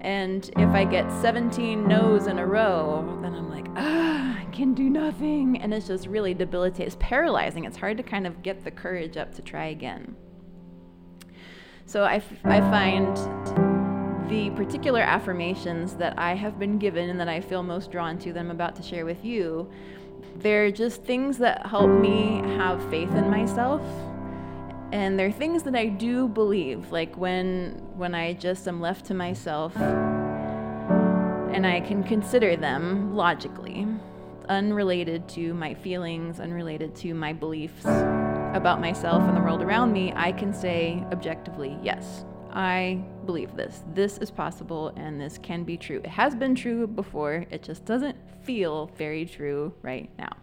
And 0.00 0.50
if 0.56 0.68
I 0.70 0.84
get 0.84 1.10
17 1.22 1.86
no's 1.86 2.26
in 2.26 2.38
a 2.38 2.46
row, 2.46 3.18
then 3.22 3.34
I'm 3.34 3.48
like, 3.48 3.66
ah, 3.76 4.38
I 4.38 4.44
can 4.52 4.74
do 4.74 4.90
nothing. 4.90 5.60
And 5.60 5.72
it's 5.72 5.86
just 5.86 6.06
really 6.06 6.34
debilitating. 6.34 6.86
It's 6.86 6.96
paralyzing. 7.00 7.64
It's 7.64 7.76
hard 7.76 7.96
to 7.96 8.02
kind 8.02 8.26
of 8.26 8.42
get 8.42 8.64
the 8.64 8.70
courage 8.70 9.16
up 9.16 9.34
to 9.34 9.42
try 9.42 9.66
again. 9.66 10.16
So 11.86 12.02
I, 12.04 12.16
f- 12.16 12.44
I 12.44 12.60
find 12.60 13.16
the 14.28 14.50
particular 14.50 15.00
affirmations 15.00 15.94
that 15.96 16.18
I 16.18 16.34
have 16.34 16.58
been 16.58 16.78
given 16.78 17.10
and 17.10 17.20
that 17.20 17.28
I 17.28 17.40
feel 17.40 17.62
most 17.62 17.90
drawn 17.90 18.18
to 18.18 18.32
that 18.32 18.40
I'm 18.40 18.50
about 18.50 18.74
to 18.76 18.82
share 18.82 19.04
with 19.04 19.24
you, 19.24 19.70
they're 20.36 20.70
just 20.70 21.02
things 21.04 21.38
that 21.38 21.66
help 21.66 21.90
me 21.90 22.42
have 22.56 22.82
faith 22.90 23.10
in 23.14 23.30
myself. 23.30 23.82
And 24.92 25.18
they're 25.18 25.32
things 25.32 25.62
that 25.64 25.74
I 25.74 25.86
do 25.86 26.28
believe 26.28 26.92
like 26.92 27.16
when 27.16 27.82
when 27.96 28.14
I 28.14 28.34
just 28.34 28.68
am 28.68 28.80
left 28.80 29.06
to 29.06 29.14
myself 29.14 29.76
and 29.76 31.66
I 31.66 31.80
can 31.80 32.04
consider 32.04 32.56
them 32.56 33.14
logically 33.14 33.86
unrelated 34.48 35.28
to 35.30 35.54
my 35.54 35.74
feelings 35.74 36.38
unrelated 36.38 36.94
to 36.96 37.14
my 37.14 37.32
beliefs 37.32 37.84
about 37.84 38.80
myself 38.80 39.22
and 39.22 39.36
the 39.36 39.40
world 39.40 39.62
around 39.62 39.92
me 39.92 40.12
I 40.14 40.32
can 40.32 40.52
say 40.52 41.04
objectively 41.10 41.76
yes 41.82 42.24
I 42.54 43.02
believe 43.26 43.56
this 43.56 43.82
this 43.94 44.18
is 44.18 44.30
possible 44.30 44.92
and 44.96 45.20
this 45.20 45.38
can 45.38 45.64
be 45.64 45.76
true 45.76 46.00
it 46.04 46.10
has 46.10 46.34
been 46.34 46.54
true 46.54 46.86
before 46.86 47.46
it 47.50 47.62
just 47.62 47.84
doesn't 47.84 48.16
feel 48.44 48.90
very 48.96 49.26
true 49.26 49.74
right 49.82 50.08
now 50.18 50.36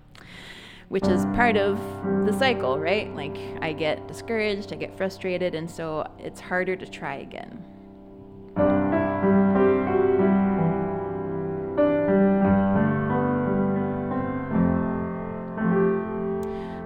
which 0.91 1.07
is 1.07 1.23
part 1.27 1.55
of 1.55 1.79
the 2.25 2.33
cycle, 2.33 2.77
right? 2.77 3.15
Like 3.15 3.37
I 3.61 3.71
get 3.71 4.09
discouraged, 4.09 4.73
I 4.73 4.75
get 4.75 4.93
frustrated, 4.97 5.55
and 5.55 5.71
so 5.71 6.05
it's 6.19 6.41
harder 6.41 6.75
to 6.75 6.85
try 6.85 7.15
again. 7.15 7.63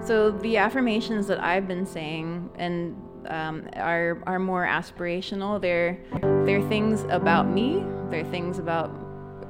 So 0.05 0.29
the 0.29 0.57
affirmations 0.57 1.25
that 1.25 1.43
I've 1.43 1.67
been 1.67 1.87
saying 1.87 2.51
and 2.59 2.95
um, 3.29 3.67
are 3.75 4.21
are 4.25 4.39
more 4.39 4.65
aspirational. 4.65 5.59
They're 5.59 5.97
they're 6.45 6.67
things 6.69 7.05
about 7.09 7.47
me. 7.47 7.83
They're 8.09 8.25
things 8.25 8.59
about 8.59 8.89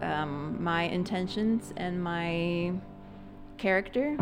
um, 0.02 0.62
my 0.64 0.84
intentions 0.84 1.74
and 1.78 2.02
my 2.04 2.74
character 3.58 4.16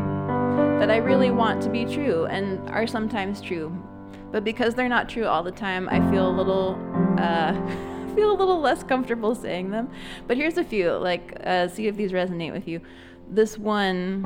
that 0.80 0.92
I 0.92 0.98
really 0.98 1.32
want 1.32 1.62
to 1.64 1.70
be 1.70 1.86
true 1.86 2.26
and 2.26 2.70
are 2.70 2.88
sometimes 2.88 3.42
true. 3.42 3.76
But 4.32 4.44
because 4.44 4.74
they're 4.74 4.90
not 4.90 5.10
true 5.10 5.26
all 5.26 5.44
the 5.44 5.52
time, 5.52 5.88
I 5.90 6.00
feel 6.12 6.28
a 6.28 6.36
little 6.36 6.80
uh, 7.18 7.54
feel 8.16 8.32
a 8.32 8.38
little 8.38 8.60
less 8.60 8.84
comfortable 8.84 9.36
saying 9.36 9.72
them. 9.72 9.90
But 10.28 10.38
here's 10.38 10.58
a 10.58 10.64
few. 10.64 10.92
Like, 10.92 11.38
uh, 11.44 11.68
see 11.68 11.88
if 11.88 11.96
these 11.96 12.12
resonate 12.12 12.52
with 12.52 12.68
you. 12.68 12.82
This 13.30 13.58
one 13.58 14.24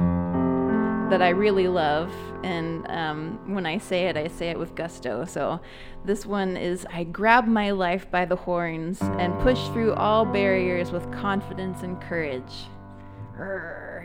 that 1.10 1.22
I 1.22 1.30
really 1.30 1.68
love, 1.68 2.14
and 2.44 2.86
um, 2.90 3.54
when 3.54 3.66
I 3.66 3.78
say 3.78 4.06
it, 4.08 4.18
I 4.18 4.28
say 4.28 4.50
it 4.50 4.60
with 4.60 4.76
gusto. 4.76 5.26
So, 5.26 5.62
this 6.06 6.26
one 6.26 6.58
is 6.58 6.86
I 6.92 7.04
grab 7.04 7.48
my 7.48 7.72
life 7.72 8.10
by 8.12 8.26
the 8.26 8.36
horns 8.36 9.00
and 9.02 9.38
push 9.40 9.68
through 9.70 9.94
all 9.94 10.26
barriers 10.26 10.92
with 10.92 11.10
confidence 11.12 11.84
and 11.84 12.00
courage 12.02 12.54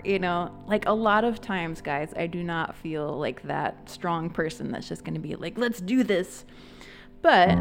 you 0.05 0.19
know, 0.19 0.53
like 0.67 0.87
a 0.87 0.93
lot 0.93 1.25
of 1.25 1.41
times, 1.41 1.81
guys, 1.81 2.12
I 2.17 2.27
do 2.27 2.43
not 2.43 2.77
feel 2.77 3.19
like 3.19 3.43
that 3.43 3.88
strong 3.88 4.31
person 4.31 4.71
that's 4.71 4.88
just 4.88 5.05
going 5.05 5.15
to 5.15 5.21
be 5.21 5.37
like, 5.37 5.57
let's 5.57 5.81
do 5.81 6.03
this. 6.03 6.45
But 7.23 7.55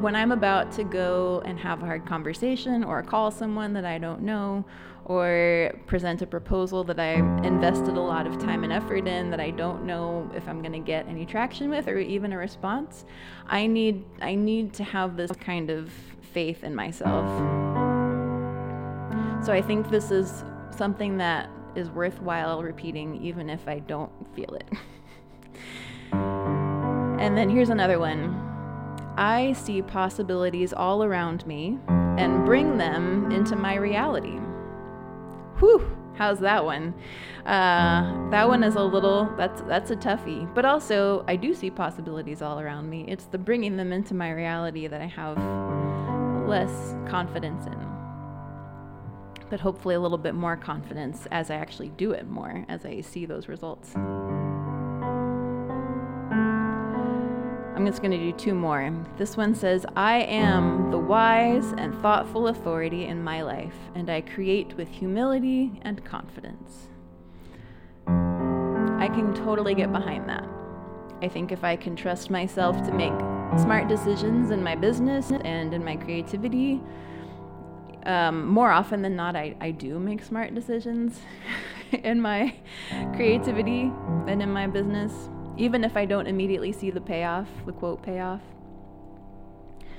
when 0.00 0.14
I'm 0.14 0.30
about 0.30 0.70
to 0.72 0.84
go 0.84 1.42
and 1.44 1.58
have 1.58 1.82
a 1.82 1.86
hard 1.86 2.06
conversation 2.06 2.84
or 2.84 3.02
call 3.02 3.30
someone 3.30 3.72
that 3.72 3.84
I 3.84 3.98
don't 3.98 4.22
know 4.22 4.64
or 5.08 5.74
present 5.86 6.20
a 6.20 6.26
proposal 6.26 6.84
that 6.84 7.00
I 7.00 7.14
invested 7.42 7.96
a 7.96 8.00
lot 8.00 8.26
of 8.26 8.38
time 8.38 8.62
and 8.62 8.72
effort 8.72 9.08
in 9.08 9.30
that 9.30 9.40
I 9.40 9.50
don't 9.50 9.84
know 9.84 10.30
if 10.34 10.46
I'm 10.46 10.60
going 10.60 10.72
to 10.72 10.78
get 10.78 11.08
any 11.08 11.24
traction 11.24 11.70
with 11.70 11.88
or 11.88 11.98
even 11.98 12.32
a 12.32 12.36
response, 12.36 13.06
I 13.46 13.66
need 13.66 14.04
I 14.20 14.34
need 14.34 14.74
to 14.74 14.84
have 14.84 15.16
this 15.16 15.32
kind 15.32 15.70
of 15.70 15.90
faith 16.20 16.62
in 16.62 16.74
myself. 16.74 17.26
So 19.44 19.52
I 19.52 19.62
think 19.62 19.88
this 19.88 20.10
is 20.10 20.44
something 20.70 21.16
that 21.16 21.48
is 21.74 21.88
worthwhile 21.88 22.62
repeating 22.62 23.22
even 23.24 23.48
if 23.48 23.66
I 23.66 23.78
don't 23.78 24.12
feel 24.36 24.54
it. 24.54 24.68
and 26.12 27.36
then 27.36 27.48
here's 27.48 27.70
another 27.70 27.98
one. 27.98 28.44
I 29.16 29.54
see 29.54 29.80
possibilities 29.80 30.74
all 30.74 31.02
around 31.02 31.46
me 31.46 31.78
and 31.88 32.44
bring 32.44 32.76
them 32.76 33.30
into 33.32 33.56
my 33.56 33.76
reality. 33.76 34.38
Whew, 35.58 35.82
how's 36.14 36.38
that 36.40 36.64
one? 36.64 36.94
Uh, 37.44 38.30
that 38.30 38.46
one 38.46 38.62
is 38.62 38.74
a 38.74 38.82
little 38.82 39.32
that's 39.36 39.60
that's 39.62 39.90
a 39.90 39.96
toughie. 39.96 40.52
But 40.54 40.64
also, 40.64 41.24
I 41.26 41.36
do 41.36 41.54
see 41.54 41.70
possibilities 41.70 42.42
all 42.42 42.60
around 42.60 42.88
me. 42.88 43.04
It's 43.08 43.24
the 43.24 43.38
bringing 43.38 43.76
them 43.76 43.92
into 43.92 44.14
my 44.14 44.30
reality 44.30 44.86
that 44.86 45.00
I 45.00 45.06
have 45.06 45.36
less 46.48 46.94
confidence 47.08 47.66
in. 47.66 47.88
But 49.50 49.60
hopefully, 49.60 49.94
a 49.94 50.00
little 50.00 50.18
bit 50.18 50.34
more 50.34 50.56
confidence 50.56 51.26
as 51.30 51.50
I 51.50 51.56
actually 51.56 51.88
do 51.90 52.12
it 52.12 52.28
more, 52.28 52.64
as 52.68 52.84
I 52.84 53.00
see 53.00 53.26
those 53.26 53.48
results. 53.48 53.94
I'm 57.78 57.86
just 57.86 58.02
going 58.02 58.10
to 58.10 58.18
do 58.18 58.32
two 58.32 58.54
more. 58.54 58.92
This 59.18 59.36
one 59.36 59.54
says, 59.54 59.86
I 59.94 60.22
am 60.22 60.90
the 60.90 60.98
wise 60.98 61.70
and 61.78 61.94
thoughtful 62.02 62.48
authority 62.48 63.04
in 63.04 63.22
my 63.22 63.42
life, 63.42 63.76
and 63.94 64.10
I 64.10 64.20
create 64.20 64.76
with 64.76 64.88
humility 64.88 65.78
and 65.82 66.04
confidence. 66.04 66.88
I 68.08 69.06
can 69.14 69.32
totally 69.32 69.76
get 69.76 69.92
behind 69.92 70.28
that. 70.28 70.44
I 71.22 71.28
think 71.28 71.52
if 71.52 71.62
I 71.62 71.76
can 71.76 71.94
trust 71.94 72.30
myself 72.30 72.82
to 72.82 72.92
make 72.92 73.16
smart 73.60 73.86
decisions 73.86 74.50
in 74.50 74.60
my 74.60 74.74
business 74.74 75.30
and 75.30 75.72
in 75.72 75.84
my 75.84 75.94
creativity, 75.94 76.80
um, 78.06 78.48
more 78.48 78.72
often 78.72 79.02
than 79.02 79.14
not, 79.14 79.36
I, 79.36 79.54
I 79.60 79.70
do 79.70 80.00
make 80.00 80.24
smart 80.24 80.52
decisions 80.52 81.20
in 81.92 82.20
my 82.20 82.56
creativity 83.14 83.92
and 84.26 84.42
in 84.42 84.50
my 84.50 84.66
business 84.66 85.28
even 85.58 85.82
if 85.82 85.96
I 85.96 86.04
don't 86.04 86.26
immediately 86.26 86.72
see 86.72 86.90
the 86.90 87.00
payoff, 87.00 87.48
the 87.66 87.72
quote 87.72 88.02
payoff. 88.02 88.40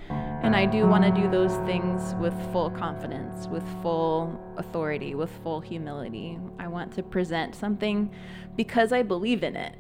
And 0.10 0.56
I 0.56 0.66
do 0.66 0.88
want 0.88 1.04
to 1.04 1.12
do 1.12 1.30
those 1.30 1.54
things 1.68 2.16
with 2.16 2.34
full 2.52 2.72
confidence, 2.72 3.48
with 3.48 3.64
full 3.82 4.40
authority, 4.58 5.14
with 5.14 5.30
full 5.44 5.60
humility. 5.60 6.40
I 6.58 6.68
want 6.68 6.94
to 6.94 7.04
present 7.04 7.54
something 7.54 8.10
because 8.56 8.94
I 8.94 9.04
believe 9.04 9.44
in 9.44 9.56
it. 9.56 9.76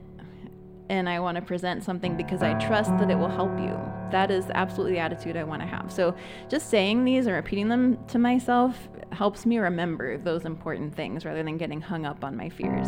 And 0.89 1.07
I 1.07 1.19
want 1.19 1.35
to 1.35 1.41
present 1.41 1.83
something 1.83 2.17
because 2.17 2.43
I 2.43 2.55
trust 2.55 2.89
that 2.97 3.09
it 3.09 3.17
will 3.17 3.29
help 3.29 3.57
you. 3.59 3.79
That 4.11 4.31
is 4.31 4.45
absolutely 4.53 4.93
the 4.93 4.99
attitude 4.99 5.37
I 5.37 5.43
want 5.43 5.61
to 5.61 5.67
have. 5.67 5.91
So, 5.91 6.15
just 6.49 6.69
saying 6.69 7.05
these 7.05 7.27
and 7.27 7.35
repeating 7.35 7.69
them 7.69 8.03
to 8.07 8.17
myself 8.17 8.89
helps 9.11 9.45
me 9.45 9.59
remember 9.59 10.17
those 10.17 10.45
important 10.45 10.95
things 10.95 11.25
rather 11.25 11.43
than 11.43 11.57
getting 11.57 11.79
hung 11.79 12.07
up 12.07 12.23
on 12.23 12.35
my 12.35 12.49
fears. 12.49 12.87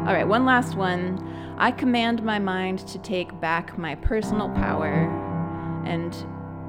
All 0.00 0.14
right, 0.16 0.26
one 0.26 0.46
last 0.46 0.76
one. 0.76 1.54
I 1.58 1.70
command 1.70 2.22
my 2.22 2.38
mind 2.38 2.78
to 2.88 2.98
take 2.98 3.38
back 3.38 3.76
my 3.76 3.96
personal 3.96 4.48
power 4.48 5.04
and 5.84 6.16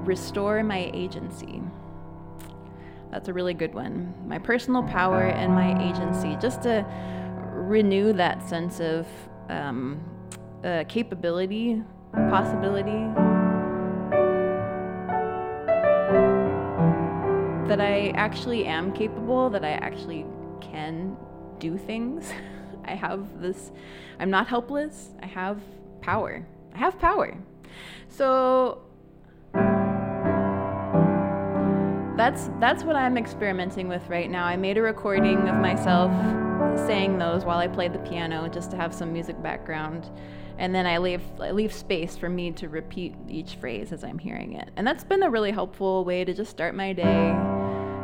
restore 0.06 0.62
my 0.62 0.90
agency. 0.92 1.62
That's 3.10 3.28
a 3.28 3.32
really 3.32 3.54
good 3.54 3.72
one. 3.72 4.12
My 4.28 4.38
personal 4.38 4.82
power 4.82 5.22
and 5.22 5.54
my 5.54 5.82
agency, 5.82 6.36
just 6.42 6.62
to 6.64 6.84
renew 7.52 8.12
that 8.12 8.46
sense 8.46 8.80
of 8.80 9.06
um, 9.48 9.98
uh, 10.62 10.84
capability, 10.86 11.82
possibility. 12.12 13.08
That 17.66 17.80
I 17.80 18.12
actually 18.14 18.66
am 18.66 18.92
capable, 18.92 19.48
that 19.48 19.64
I 19.64 19.70
actually 19.70 20.26
can 20.60 21.16
do 21.58 21.78
things. 21.78 22.30
I 22.84 22.94
have 22.94 23.40
this, 23.40 23.72
I'm 24.18 24.30
not 24.30 24.46
helpless. 24.46 25.10
I 25.22 25.26
have 25.26 25.60
power. 26.00 26.46
I 26.74 26.78
have 26.78 26.98
power. 26.98 27.36
So 28.08 28.82
that's 32.16 32.50
that's 32.60 32.84
what 32.84 32.94
I'm 32.94 33.16
experimenting 33.16 33.88
with 33.88 34.06
right 34.08 34.30
now. 34.30 34.44
I 34.44 34.56
made 34.56 34.76
a 34.76 34.82
recording 34.82 35.48
of 35.48 35.56
myself 35.56 36.12
saying 36.86 37.18
those 37.18 37.44
while 37.44 37.58
I 37.58 37.68
played 37.68 37.92
the 37.92 37.98
piano 38.00 38.48
just 38.48 38.70
to 38.72 38.76
have 38.76 38.94
some 38.94 39.12
music 39.12 39.42
background. 39.42 40.10
And 40.58 40.74
then 40.74 40.86
I 40.86 40.98
leave 40.98 41.22
I 41.40 41.50
leave 41.50 41.72
space 41.72 42.16
for 42.16 42.28
me 42.28 42.52
to 42.52 42.68
repeat 42.68 43.14
each 43.28 43.56
phrase 43.56 43.92
as 43.92 44.04
I'm 44.04 44.18
hearing 44.18 44.52
it. 44.54 44.70
And 44.76 44.86
that's 44.86 45.04
been 45.04 45.22
a 45.22 45.30
really 45.30 45.50
helpful 45.50 46.04
way 46.04 46.24
to 46.24 46.34
just 46.34 46.50
start 46.50 46.74
my 46.74 46.92
day. 46.92 47.36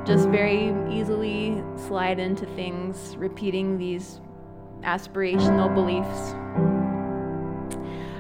Just 0.07 0.29
very 0.31 0.75
easily 0.91 1.63
slide 1.77 2.19
into 2.19 2.47
things, 2.57 3.15
repeating 3.19 3.77
these 3.77 4.21
aspirational 4.83 5.73
beliefs. 5.75 6.35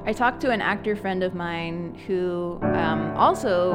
I 0.04 0.12
talked 0.12 0.40
to 0.40 0.50
an 0.50 0.62
actor 0.62 0.96
friend 0.96 1.22
of 1.22 1.34
mine 1.34 1.94
who 2.06 2.58
um, 2.62 3.14
also 3.16 3.74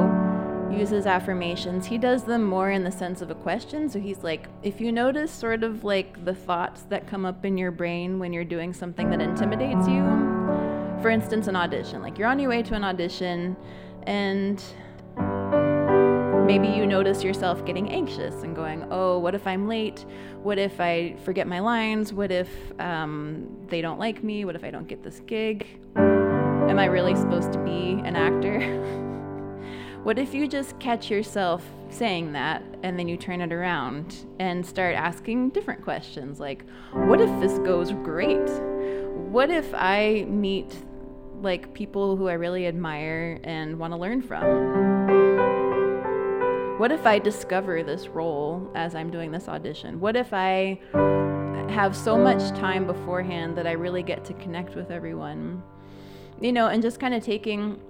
uses 0.72 1.06
affirmations. 1.06 1.86
He 1.86 1.98
does 1.98 2.24
them 2.24 2.42
more 2.42 2.70
in 2.70 2.82
the 2.82 2.90
sense 2.90 3.22
of 3.22 3.30
a 3.30 3.34
question. 3.34 3.88
So 3.88 4.00
he's 4.00 4.24
like, 4.24 4.48
if 4.62 4.80
you 4.80 4.90
notice 4.90 5.30
sort 5.30 5.62
of 5.62 5.84
like 5.84 6.24
the 6.24 6.34
thoughts 6.34 6.82
that 6.88 7.06
come 7.06 7.24
up 7.24 7.44
in 7.44 7.56
your 7.56 7.70
brain 7.70 8.18
when 8.18 8.32
you're 8.32 8.44
doing 8.44 8.72
something 8.72 9.10
that 9.10 9.20
intimidates 9.20 9.86
you, 9.86 10.02
for 11.00 11.10
instance, 11.10 11.46
an 11.46 11.56
audition, 11.56 12.02
like 12.02 12.18
you're 12.18 12.28
on 12.28 12.38
your 12.38 12.50
way 12.50 12.62
to 12.62 12.74
an 12.74 12.82
audition 12.82 13.56
and 14.06 14.62
Maybe 16.44 16.68
you 16.68 16.86
notice 16.86 17.24
yourself 17.24 17.64
getting 17.64 17.90
anxious 17.90 18.42
and 18.42 18.54
going, 18.54 18.86
oh, 18.90 19.18
what 19.18 19.34
if 19.34 19.46
I'm 19.46 19.66
late? 19.66 20.04
What 20.42 20.58
if 20.58 20.78
I 20.78 21.16
forget 21.24 21.46
my 21.46 21.60
lines? 21.60 22.12
What 22.12 22.30
if 22.30 22.50
um, 22.78 23.48
they 23.68 23.80
don't 23.80 23.98
like 23.98 24.22
me? 24.22 24.44
What 24.44 24.54
if 24.54 24.62
I 24.62 24.70
don't 24.70 24.86
get 24.86 25.02
this 25.02 25.20
gig? 25.20 25.66
Am 25.96 26.78
I 26.78 26.84
really 26.84 27.16
supposed 27.16 27.50
to 27.54 27.58
be 27.60 27.98
an 28.04 28.14
actor? 28.14 28.60
what 30.02 30.18
if 30.18 30.34
you 30.34 30.46
just 30.46 30.78
catch 30.78 31.10
yourself 31.10 31.64
saying 31.88 32.32
that 32.34 32.62
and 32.82 32.98
then 32.98 33.08
you 33.08 33.16
turn 33.16 33.40
it 33.40 33.50
around 33.50 34.26
and 34.38 34.66
start 34.66 34.94
asking 34.94 35.48
different 35.48 35.82
questions 35.82 36.40
like, 36.40 36.66
what 36.92 37.22
if 37.22 37.40
this 37.40 37.58
goes 37.60 37.90
great? 37.90 38.50
What 39.30 39.48
if 39.48 39.72
I 39.72 40.26
meet 40.28 40.76
like 41.40 41.72
people 41.72 42.16
who 42.16 42.28
I 42.28 42.34
really 42.34 42.66
admire 42.66 43.40
and 43.44 43.78
want 43.78 43.94
to 43.94 43.96
learn 43.96 44.20
from? 44.20 45.03
What 46.76 46.90
if 46.90 47.06
I 47.06 47.20
discover 47.20 47.84
this 47.84 48.08
role 48.08 48.68
as 48.74 48.96
I'm 48.96 49.08
doing 49.08 49.30
this 49.30 49.46
audition? 49.48 50.00
What 50.00 50.16
if 50.16 50.34
I 50.34 50.80
have 51.72 51.96
so 51.96 52.18
much 52.18 52.48
time 52.58 52.84
beforehand 52.84 53.56
that 53.56 53.66
I 53.68 53.72
really 53.72 54.02
get 54.02 54.24
to 54.24 54.34
connect 54.34 54.74
with 54.74 54.90
everyone? 54.90 55.62
You 56.40 56.52
know, 56.52 56.66
and 56.66 56.82
just 56.82 56.98
kind 56.98 57.14
of 57.14 57.22
taking 57.22 57.80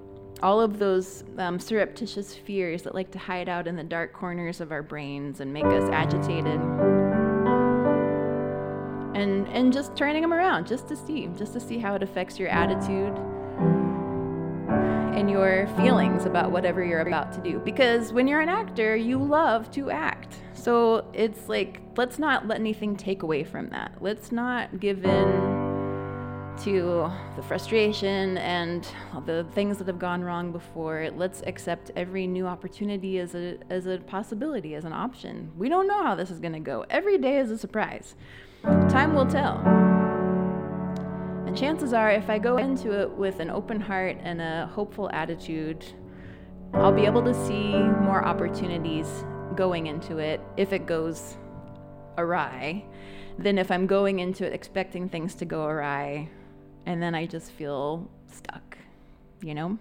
all 0.42 0.61
of 0.61 0.79
those 0.79 1.25
um, 1.38 1.59
surreptitious 1.59 2.37
fears 2.37 2.83
that 2.83 2.94
like 2.94 3.11
to 3.12 3.18
hide 3.18 3.49
out 3.49 3.66
in 3.66 3.75
the 3.75 3.85
dark 3.85 4.12
corners 4.12 4.61
of 4.61 4.70
our 4.70 4.83
brains 4.83 5.40
and 5.40 5.51
make 5.51 5.64
us 5.64 5.88
agitated 5.90 6.61
and 9.14 9.47
and 9.49 9.73
just 9.73 9.97
turning 9.97 10.20
them 10.20 10.35
around 10.35 10.66
just 10.66 10.88
to 10.88 10.97
see 10.97 11.29
just 11.38 11.53
to 11.53 11.61
see 11.61 11.79
how 11.79 11.94
it 11.94 12.03
affects 12.03 12.38
your 12.38 12.49
attitude 12.49 13.16
and 15.14 15.31
your 15.31 15.68
feelings 15.77 16.24
about 16.24 16.50
whatever 16.50 16.85
you're 16.85 17.00
about 17.00 17.33
to 17.33 17.40
do. 17.40 17.61
Because 17.61 18.12
when 18.12 18.27
you're 18.27 18.40
an 18.40 18.48
actor, 18.48 18.96
you 18.96 19.16
love 19.16 19.70
to 19.72 19.90
act. 19.90 20.37
So 20.55 21.09
it's 21.12 21.48
like, 21.48 21.81
let's 21.96 22.18
not 22.18 22.48
let 22.48 22.59
anything 22.59 22.96
take 22.96 23.22
away 23.22 23.44
from 23.44 23.68
that. 23.70 23.96
Let's 24.00 24.33
not 24.33 24.81
give 24.81 25.05
in 25.05 25.64
to 26.62 27.11
the 27.37 27.42
frustration 27.42 28.38
and 28.38 28.88
the 29.24 29.46
things 29.53 29.79
that 29.79 29.87
have 29.87 29.98
gone 29.98 30.22
wrong 30.22 30.50
before. 30.50 31.09
Let's 31.16 31.42
accept 31.46 31.92
every 31.94 32.27
new 32.27 32.46
opportunity 32.46 33.18
as 33.18 33.35
a, 33.35 33.59
as 33.70 33.87
a 33.87 33.98
possibility, 33.98 34.74
as 34.74 34.85
an 34.85 34.92
option. 34.92 35.53
We 35.57 35.68
don't 35.68 35.87
know 35.87 36.03
how 36.03 36.16
this 36.16 36.31
is 36.31 36.40
going 36.40 36.55
to 36.55 36.61
go. 36.61 36.85
Every 36.90 37.18
day 37.18 37.38
is 37.38 37.50
a 37.50 37.59
surprise. 37.59 38.16
Time 38.88 39.14
will 39.14 39.27
tell. 39.27 40.03
Chances 41.54 41.92
are, 41.92 42.10
if 42.10 42.28
I 42.30 42.40
go 42.40 42.56
into 42.56 43.00
it 43.00 43.08
with 43.10 43.38
an 43.38 43.48
open 43.48 43.80
heart 43.80 44.18
and 44.24 44.40
a 44.40 44.66
hopeful 44.74 45.08
attitude, 45.12 45.84
I'll 46.72 46.92
be 46.92 47.06
able 47.06 47.22
to 47.22 47.32
see 47.46 47.72
more 47.76 48.24
opportunities 48.24 49.06
going 49.54 49.86
into 49.86 50.18
it 50.18 50.40
if 50.56 50.72
it 50.72 50.84
goes 50.84 51.36
awry 52.18 52.84
than 53.38 53.56
if 53.56 53.70
I'm 53.70 53.86
going 53.86 54.18
into 54.18 54.44
it 54.44 54.52
expecting 54.52 55.08
things 55.08 55.36
to 55.36 55.44
go 55.44 55.64
awry 55.64 56.28
and 56.86 57.00
then 57.00 57.14
I 57.14 57.24
just 57.24 57.52
feel 57.52 58.10
stuck, 58.26 58.76
you 59.40 59.54
know? 59.54 59.78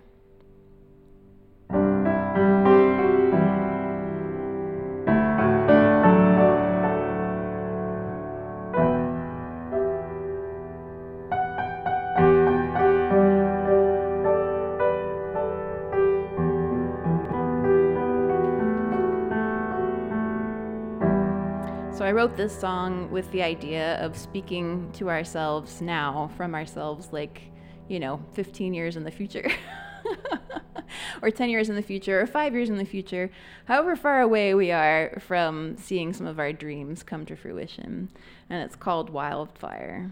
This 22.35 22.59
song 22.59 23.11
with 23.11 23.31
the 23.31 23.43
idea 23.43 24.03
of 24.03 24.17
speaking 24.17 24.91
to 24.93 25.07
ourselves 25.07 25.81
now 25.81 26.31
from 26.35 26.55
ourselves, 26.55 27.09
like, 27.11 27.43
you 27.87 27.99
know, 27.99 28.19
15 28.33 28.73
years 28.73 28.97
in 28.97 29.03
the 29.03 29.11
future. 29.11 29.51
or 31.21 31.29
10 31.29 31.49
years 31.51 31.69
in 31.69 31.75
the 31.75 31.83
future, 31.83 32.19
or 32.19 32.25
five 32.25 32.55
years 32.55 32.71
in 32.71 32.77
the 32.77 32.85
future, 32.85 33.29
however 33.65 33.95
far 33.95 34.19
away 34.21 34.55
we 34.55 34.71
are 34.71 35.15
from 35.19 35.77
seeing 35.77 36.11
some 36.11 36.25
of 36.25 36.39
our 36.39 36.51
dreams 36.51 37.03
come 37.03 37.23
to 37.27 37.35
fruition. 37.35 38.09
And 38.49 38.63
it's 38.63 38.75
called 38.75 39.11
Wildfire. 39.11 40.11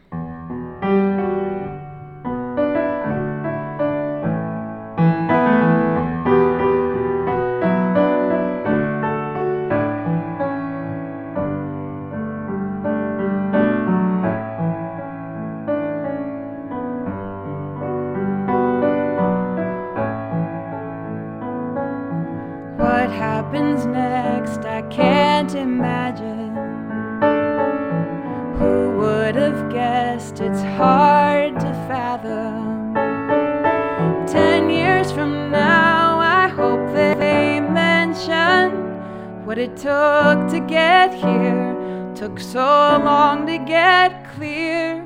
It 39.62 39.78
took 39.78 40.50
to 40.50 40.60
get 40.68 41.14
here. 41.14 42.12
Took 42.16 42.40
so 42.40 43.00
long 43.06 43.46
to 43.46 43.60
get 43.60 44.26
clear. 44.34 45.06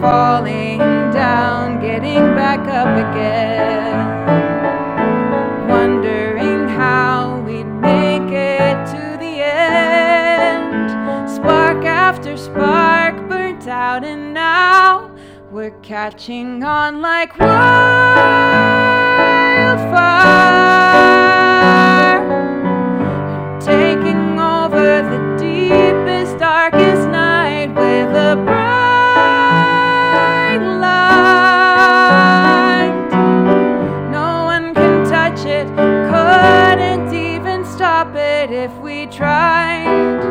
Falling 0.00 0.78
down, 1.10 1.80
getting 1.80 2.34
back 2.36 2.60
up 2.68 2.96
again. 3.10 3.96
Wondering 5.68 6.68
how 6.68 7.40
we'd 7.44 7.64
make 7.64 8.30
it 8.30 8.86
to 8.94 9.16
the 9.18 9.42
end. 9.42 10.88
Spark 11.28 11.84
after 11.84 12.36
spark 12.36 13.16
burnt 13.28 13.66
out, 13.66 14.04
and 14.04 14.32
now 14.32 15.10
we're 15.50 15.76
catching 15.82 16.62
on 16.62 17.00
like 17.02 17.36
wildfire 17.36 18.12
darkest 26.70 27.08
night 27.08 27.70
with 27.74 28.14
a 28.14 28.36
bright 28.44 28.62
light. 30.78 31.32
No 34.12 34.44
one 34.44 34.72
can 34.72 35.04
touch 35.04 35.44
it, 35.44 35.66
couldn't 35.76 37.12
even 37.12 37.64
stop 37.64 38.14
it 38.14 38.52
if 38.52 38.72
we 38.78 39.06
tried. 39.06 40.21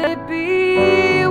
Have 0.00 0.26
to 0.28 1.30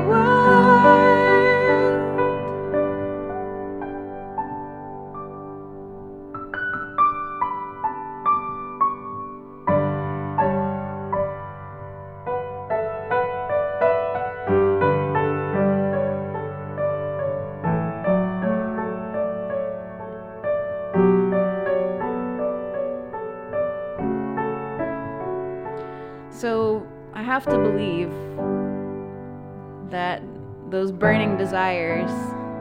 desires 31.60 32.10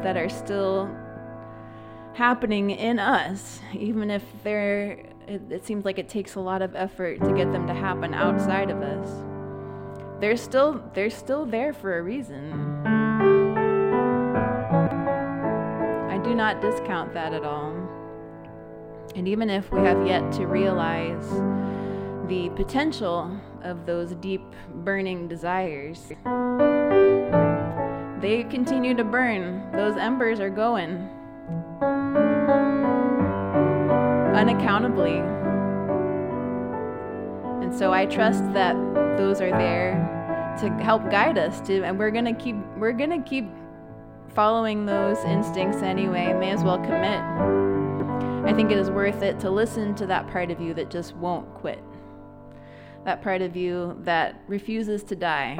that 0.02 0.16
are 0.16 0.28
still 0.28 0.90
happening 2.14 2.70
in 2.70 2.98
us, 2.98 3.61
even 3.72 4.11
if 4.11 4.24
they're, 4.42 5.06
it, 5.28 5.40
it, 5.50 5.64
seems 5.64 5.84
like 5.84 6.00
it 6.00 6.08
takes 6.08 6.34
a 6.34 6.40
lot 6.40 6.62
of 6.62 6.74
effort 6.74 7.20
to 7.20 7.32
get 7.32 7.52
them 7.52 7.64
to 7.68 7.74
happen 7.74 8.12
outside 8.12 8.70
of 8.70 8.82
us. 8.82 9.08
They're 10.20 10.37
still, 10.37 10.82
they're 10.94 11.11
still 11.11 11.46
there 11.46 11.72
for 11.72 11.98
a 11.98 12.02
reason. 12.02 12.52
I 16.11 16.18
do 16.24 16.34
not 16.34 16.61
discount 16.61 17.14
that 17.14 17.32
at 17.32 17.44
all. 17.44 17.76
And 19.14 19.28
even 19.28 19.48
if 19.48 19.70
we 19.70 19.78
have 19.82 20.04
yet 20.04 20.32
to 20.32 20.48
realize 20.48 21.30
the 22.28 22.50
potential 22.56 23.30
of 23.62 23.87
those 23.87 24.14
deep 24.16 24.42
burning 24.82 25.28
desires. 25.28 26.12
They 28.20 28.44
continue 28.44 28.94
to 28.94 29.04
burn. 29.04 29.70
Those 29.72 29.96
embers 29.96 30.40
are 30.40 30.50
going 30.50 31.09
unaccountably. 34.35 35.18
And 37.62 37.74
so 37.76 37.92
I 37.92 38.07
trust 38.07 38.42
that 38.54 38.74
those 39.16 39.40
are 39.40 39.50
there 39.50 40.57
to 40.61 40.70
help 40.83 41.11
guide 41.11 41.38
us 41.38 41.61
to 41.62 41.85
and 41.85 41.98
we're 41.98 42.11
going 42.11 42.24
to 42.24 42.33
keep 42.33 42.57
we're 42.78 42.92
going 42.92 43.11
to 43.11 43.28
keep 43.28 43.46
following 44.35 44.87
those 44.87 45.18
instincts 45.24 45.83
anyway. 45.83 46.33
May 46.33 46.50
as 46.50 46.62
well 46.62 46.78
commit. 46.78 47.20
I 48.48 48.52
think 48.54 48.70
it 48.70 48.78
is 48.78 48.90
worth 48.90 49.22
it 49.22 49.38
to 49.40 49.50
listen 49.50 49.94
to 49.96 50.07
that 50.07 50.26
part 50.28 50.50
of 50.50 50.61
you 50.61 50.72
that 50.74 50.90
just 50.90 51.14
won't 51.16 51.52
quit. 51.54 51.83
That 53.04 53.22
part 53.22 53.42
of 53.42 53.57
you 53.57 53.96
that 54.02 54.40
refuses 54.46 55.02
to 55.04 55.16
die, 55.16 55.57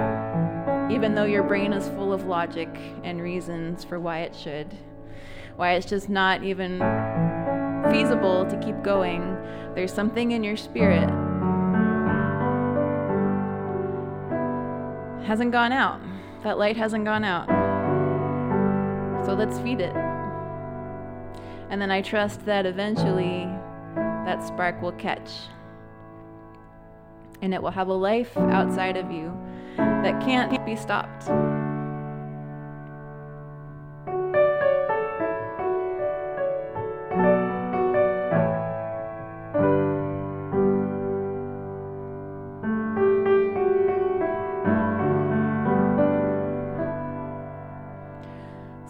even 0.90 1.14
though 1.14 1.24
your 1.24 1.42
brain 1.42 1.72
is 1.72 1.88
full 1.90 2.12
of 2.12 2.24
logic 2.24 2.68
and 3.05 3.22
reasons 3.22 3.85
for 3.85 4.01
why 4.01 4.20
it 4.20 4.35
should, 4.35 4.77
why 5.57 5.74
it's 5.74 5.87
just 5.87 6.09
not 6.09 6.42
even 6.42 6.79
feasible 7.90 8.46
to 8.46 8.57
keep 8.59 8.83
going. 8.83 9.37
There's 9.74 9.92
something 9.92 10.33
in 10.33 10.42
your 10.42 10.57
spirit 10.57 11.09
hasn't 15.29 15.53
gone 15.53 15.72
out. 15.72 16.01
That 16.42 16.57
light 16.57 16.79
hasn't 16.79 17.05
gone 17.05 17.22
out. 17.22 17.46
So 19.27 19.35
let's 19.35 19.59
feed 19.59 19.81
it. 19.81 19.94
And 21.68 21.83
then 21.83 21.90
I 21.90 22.01
trust 22.01 22.46
that 22.46 22.64
eventually 22.64 23.44
that 24.24 24.42
spark 24.42 24.81
will 24.81 24.92
catch. 24.92 25.31
And 27.42 27.53
it 27.53 27.62
will 27.62 27.70
have 27.70 27.88
a 27.88 27.92
life 27.92 28.35
outside 28.38 28.96
of 28.96 29.11
you 29.11 29.38
that 29.79 30.21
can't 30.21 30.64
be 30.67 30.77
stopped. 30.77 31.29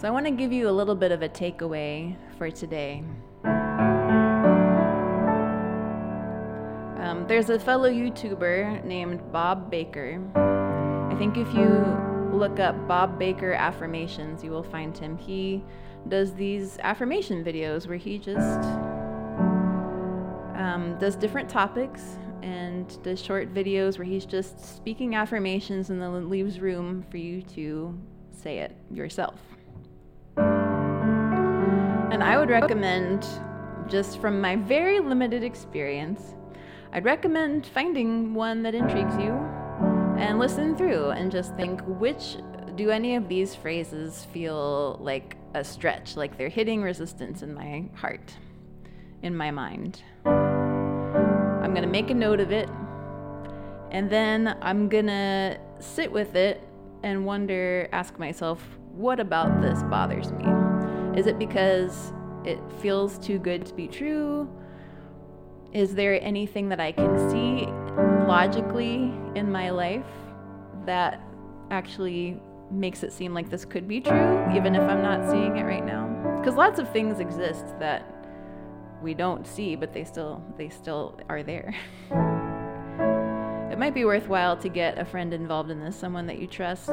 So 0.00 0.06
I 0.06 0.10
want 0.12 0.26
to 0.26 0.30
give 0.30 0.52
you 0.52 0.68
a 0.68 0.70
little 0.70 0.94
bit 0.94 1.10
of 1.10 1.22
a 1.22 1.28
takeaway 1.28 2.14
for 2.36 2.52
today. 2.52 3.02
Um, 7.02 7.24
there's 7.26 7.50
a 7.50 7.58
fellow 7.58 7.90
YouTuber 7.90 8.84
named 8.84 9.32
Bob 9.32 9.72
Baker. 9.72 10.20
I 11.18 11.20
think 11.20 11.36
if 11.36 11.52
you 11.52 11.68
look 12.32 12.60
up 12.60 12.86
Bob 12.86 13.18
Baker 13.18 13.52
affirmations, 13.52 14.44
you 14.44 14.52
will 14.52 14.62
find 14.62 14.96
him. 14.96 15.18
He 15.18 15.64
does 16.06 16.32
these 16.32 16.78
affirmation 16.78 17.42
videos 17.42 17.88
where 17.88 17.96
he 17.96 18.18
just 18.18 18.60
um, 20.56 20.96
does 21.00 21.16
different 21.16 21.48
topics 21.48 22.18
and 22.42 23.02
does 23.02 23.20
short 23.20 23.52
videos 23.52 23.98
where 23.98 24.04
he's 24.04 24.24
just 24.26 24.76
speaking 24.76 25.16
affirmations 25.16 25.90
and 25.90 26.00
then 26.00 26.30
leaves 26.30 26.60
room 26.60 27.04
for 27.10 27.16
you 27.16 27.42
to 27.42 27.98
say 28.30 28.58
it 28.60 28.76
yourself. 28.88 29.40
And 32.12 32.22
I 32.22 32.38
would 32.38 32.48
recommend, 32.48 33.26
just 33.88 34.20
from 34.20 34.40
my 34.40 34.54
very 34.54 35.00
limited 35.00 35.42
experience, 35.42 36.36
I'd 36.92 37.04
recommend 37.04 37.66
finding 37.66 38.34
one 38.34 38.62
that 38.62 38.76
intrigues 38.76 39.16
you 39.16 39.57
and 40.18 40.38
listen 40.38 40.76
through 40.76 41.10
and 41.10 41.30
just 41.30 41.54
think 41.54 41.80
which 41.82 42.36
do 42.74 42.90
any 42.90 43.14
of 43.14 43.28
these 43.28 43.54
phrases 43.54 44.24
feel 44.32 44.98
like 45.00 45.36
a 45.54 45.62
stretch, 45.62 46.16
like 46.16 46.36
they're 46.36 46.48
hitting 46.48 46.82
resistance 46.82 47.42
in 47.42 47.54
my 47.54 47.84
heart, 47.94 48.34
in 49.22 49.36
my 49.36 49.50
mind. 49.50 50.02
I'm 50.26 51.72
going 51.72 51.82
to 51.82 51.88
make 51.88 52.10
a 52.10 52.14
note 52.14 52.40
of 52.40 52.50
it 52.50 52.68
and 53.90 54.10
then 54.10 54.56
I'm 54.60 54.88
going 54.88 55.06
to 55.06 55.58
sit 55.78 56.10
with 56.10 56.34
it 56.34 56.62
and 57.04 57.24
wonder, 57.24 57.88
ask 57.92 58.18
myself, 58.18 58.62
what 58.92 59.20
about 59.20 59.62
this 59.62 59.82
bothers 59.84 60.32
me? 60.32 60.44
Is 61.18 61.26
it 61.26 61.38
because 61.38 62.12
it 62.44 62.58
feels 62.80 63.18
too 63.18 63.38
good 63.38 63.64
to 63.66 63.74
be 63.74 63.86
true? 63.86 64.50
Is 65.72 65.94
there 65.94 66.20
anything 66.22 66.68
that 66.70 66.80
I 66.80 66.92
can 66.92 67.30
see 67.30 67.68
logically 68.28 69.12
in 69.34 69.50
my 69.50 69.70
life 69.70 70.04
that 70.84 71.20
actually 71.70 72.40
makes 72.70 73.02
it 73.02 73.12
seem 73.12 73.32
like 73.32 73.48
this 73.48 73.64
could 73.64 73.88
be 73.88 74.00
true, 74.00 74.46
even 74.54 74.74
if 74.74 74.82
I'm 74.82 75.02
not 75.02 75.30
seeing 75.30 75.56
it 75.56 75.64
right 75.64 75.84
now? 75.84 76.06
Because 76.36 76.54
lots 76.54 76.78
of 76.78 76.92
things 76.92 77.20
exist 77.20 77.64
that 77.80 78.04
we 79.02 79.14
don't 79.14 79.46
see, 79.46 79.74
but 79.76 79.92
they 79.94 80.04
still 80.04 80.42
they 80.58 80.68
still 80.68 81.18
are 81.28 81.42
there. 81.42 81.74
it 83.72 83.78
might 83.78 83.94
be 83.94 84.04
worthwhile 84.04 84.56
to 84.58 84.68
get 84.68 84.98
a 84.98 85.04
friend 85.04 85.32
involved 85.32 85.70
in 85.70 85.80
this, 85.80 85.96
someone 85.96 86.26
that 86.26 86.38
you 86.38 86.46
trust 86.46 86.90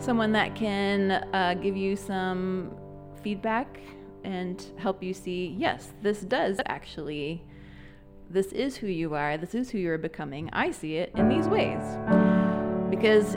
someone 0.00 0.32
that 0.32 0.54
can 0.54 1.10
uh, 1.34 1.54
give 1.54 1.76
you 1.76 1.94
some 1.94 2.74
feedback 3.22 3.78
and 4.24 4.72
help 4.78 5.02
you 5.02 5.14
see 5.14 5.54
yes, 5.58 5.92
this 6.02 6.22
does 6.22 6.58
actually, 6.66 7.44
this 8.30 8.52
is 8.52 8.76
who 8.76 8.86
you 8.86 9.14
are, 9.14 9.36
this 9.36 9.56
is 9.56 9.70
who 9.70 9.78
you're 9.78 9.98
becoming. 9.98 10.48
I 10.52 10.70
see 10.70 10.94
it 10.94 11.10
in 11.16 11.28
these 11.28 11.48
ways. 11.48 11.82
Because 12.88 13.34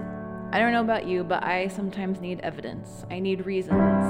I 0.51 0.59
don't 0.59 0.71
know 0.71 0.81
about 0.81 1.07
you, 1.07 1.23
but 1.23 1.43
I 1.43 1.67
sometimes 1.69 2.21
need 2.21 2.39
evidence, 2.41 3.03
I 3.09 3.19
need 3.19 3.43
reasons. 3.43 4.03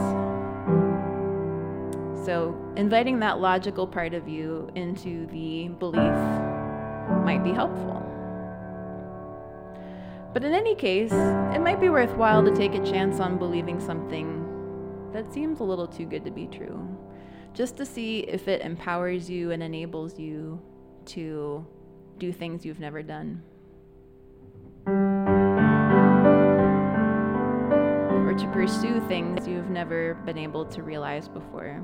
So, 2.25 2.53
inviting 2.75 3.19
that 3.19 3.39
logical 3.39 3.87
part 3.87 4.13
of 4.13 4.27
you 4.27 4.69
into 4.75 5.25
the 5.27 5.69
belief 5.79 6.01
might 7.23 7.43
be 7.45 7.53
helpful. 7.53 8.01
But 10.33 10.43
in 10.43 10.53
any 10.53 10.75
case, 10.75 11.13
it 11.13 11.61
might 11.61 11.79
be 11.79 11.87
worthwhile 11.87 12.43
to 12.43 12.53
take 12.53 12.75
a 12.75 12.83
chance 12.83 13.21
on 13.21 13.37
believing 13.37 13.79
something 13.79 14.41
that 15.13 15.31
seems 15.31 15.61
a 15.61 15.63
little 15.63 15.87
too 15.87 16.05
good 16.05 16.25
to 16.25 16.31
be 16.31 16.47
true, 16.47 16.85
just 17.53 17.77
to 17.77 17.85
see 17.85 18.19
if 18.21 18.49
it 18.49 18.61
empowers 18.61 19.29
you 19.29 19.51
and 19.51 19.63
enables 19.63 20.19
you 20.19 20.61
to 21.07 21.65
do 22.17 22.31
things 22.31 22.65
you've 22.65 22.79
never 22.79 23.03
done. 23.03 23.41
Or 28.11 28.33
to 28.33 28.47
pursue 28.51 28.99
things 29.07 29.47
you've 29.47 29.69
never 29.69 30.15
been 30.25 30.37
able 30.37 30.65
to 30.65 30.83
realize 30.83 31.27
before. 31.27 31.83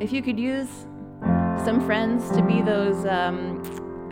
if 0.00 0.14
you 0.14 0.22
could 0.22 0.40
use 0.40 0.86
some 1.64 1.80
friends 1.86 2.30
to 2.30 2.42
be 2.42 2.62
those 2.62 3.04
um, 3.06 3.62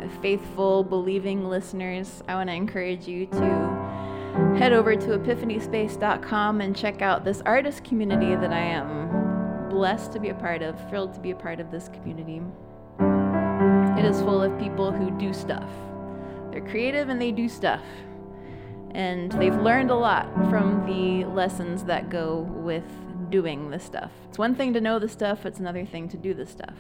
faithful, 0.09 0.85
believing 0.85 1.49
listeners, 1.49 2.23
I 2.29 2.35
want 2.35 2.49
to 2.49 2.55
encourage 2.55 3.07
you 3.07 3.27
to 3.27 4.57
head 4.59 4.73
over 4.73 4.97
to 4.97 5.19
epiphanyspace.com 5.19 6.61
and 6.61 6.77
check 6.77 7.03
out 7.03 7.25
this 7.25 7.41
artist 7.47 7.85
community 7.85 8.35
that 8.35 8.53
I 8.53 8.61
am 8.61 9.69
blessed 9.69 10.13
to 10.13 10.21
be 10.21 10.29
a 10.29 10.35
part 10.35 10.63
of, 10.63 10.77
thrilled 10.89 11.15
to 11.15 11.21
be 11.21 11.31
a 11.31 11.37
part 11.37 11.61
of 11.61 11.71
this 11.71 11.89
community. 11.89 12.43
It 13.99 14.05
is 14.05 14.21
full 14.21 14.43
of 14.43 14.59
people 14.59 14.93
who 14.93 15.11
do 15.19 15.33
stuff. 15.33 15.71
They're 16.51 16.69
creative 16.69 17.09
and 17.09 17.21
they 17.21 17.33
do 17.33 17.49
stuff. 17.49 17.83
And 18.93 19.31
they've 19.33 19.55
learned 19.55 19.91
a 19.91 19.97
lot 19.97 20.33
from 20.49 20.87
the 20.87 21.27
lessons 21.27 21.85
that 21.85 22.11
go 22.11 22.41
with 22.41 22.85
doing 23.31 23.71
the 23.71 23.79
stuff. 23.79 24.11
It's 24.29 24.39
one 24.39 24.55
thing 24.55 24.73
to 24.75 24.81
know 24.81 24.99
the 24.99 25.09
stuff, 25.09 25.45
it's 25.45 25.59
another 25.59 25.85
thing 25.85 26.09
to 26.09 26.17
do 26.17 26.35
the 26.35 26.47
stuff. 26.47 26.75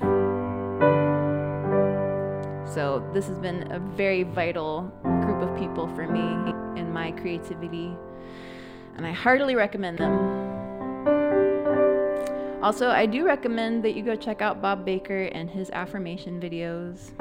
So, 2.68 3.08
this 3.14 3.26
has 3.28 3.38
been 3.38 3.72
a 3.72 3.78
very 3.78 4.24
vital 4.24 4.92
group 5.02 5.42
of 5.42 5.58
people 5.58 5.88
for 5.88 6.06
me 6.06 6.52
in 6.78 6.92
my 6.92 7.12
creativity, 7.12 7.96
and 8.96 9.06
I 9.06 9.12
heartily 9.12 9.54
recommend 9.54 9.98
them. 9.98 10.48
Also, 12.62 12.90
I 12.90 13.06
do 13.06 13.24
recommend 13.24 13.84
that 13.84 13.94
you 13.94 14.02
go 14.02 14.16
check 14.16 14.42
out 14.42 14.60
Bob 14.60 14.84
Baker 14.84 15.24
and 15.26 15.48
his 15.48 15.70
affirmation 15.70 16.40
videos. 16.40 17.12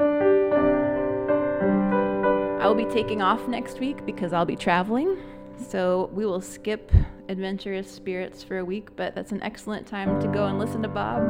I 2.60 2.66
will 2.66 2.74
be 2.74 2.92
taking 2.92 3.22
off 3.22 3.46
next 3.48 3.78
week 3.78 4.04
because 4.04 4.32
I'll 4.32 4.44
be 4.44 4.56
traveling. 4.56 5.16
So 5.56 6.10
we 6.12 6.26
will 6.26 6.40
skip 6.40 6.92
Adventurous 7.28 7.90
Spirits 7.90 8.42
for 8.42 8.58
a 8.58 8.64
week, 8.64 8.94
but 8.96 9.14
that's 9.14 9.32
an 9.32 9.42
excellent 9.42 9.86
time 9.86 10.20
to 10.20 10.28
go 10.28 10.46
and 10.46 10.58
listen 10.58 10.82
to 10.82 10.88
Bob. 10.88 11.22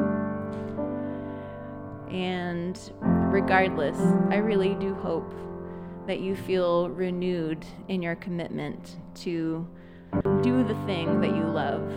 And 2.10 2.80
regardless, 3.30 3.98
I 4.30 4.36
really 4.36 4.74
do 4.74 4.94
hope 4.94 5.32
that 6.06 6.20
you 6.20 6.34
feel 6.34 6.88
renewed 6.88 7.64
in 7.88 8.02
your 8.02 8.16
commitment 8.16 8.96
to 9.16 9.66
do 10.42 10.64
the 10.64 10.74
thing 10.86 11.20
that 11.20 11.36
you 11.36 11.44
love 11.44 11.92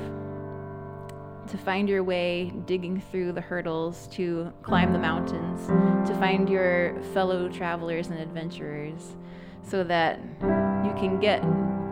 to 1.48 1.58
find 1.58 1.90
your 1.90 2.04
way, 2.04 2.52
digging 2.66 3.02
through 3.12 3.34
the 3.34 3.42
hurdles, 3.42 4.08
to 4.08 4.54
climb 4.64 4.94
the 4.94 5.00
mountains, 5.00 5.68
to 6.08 6.16
find 6.16 6.50
your 6.50 7.02
fellow 7.14 7.50
travelers 7.50 8.08
and 8.08 8.20
adventurers, 8.20 9.16
so 9.62 9.84
that 9.84 10.20
you 10.42 10.94
can 10.98 11.20
get 11.20 11.42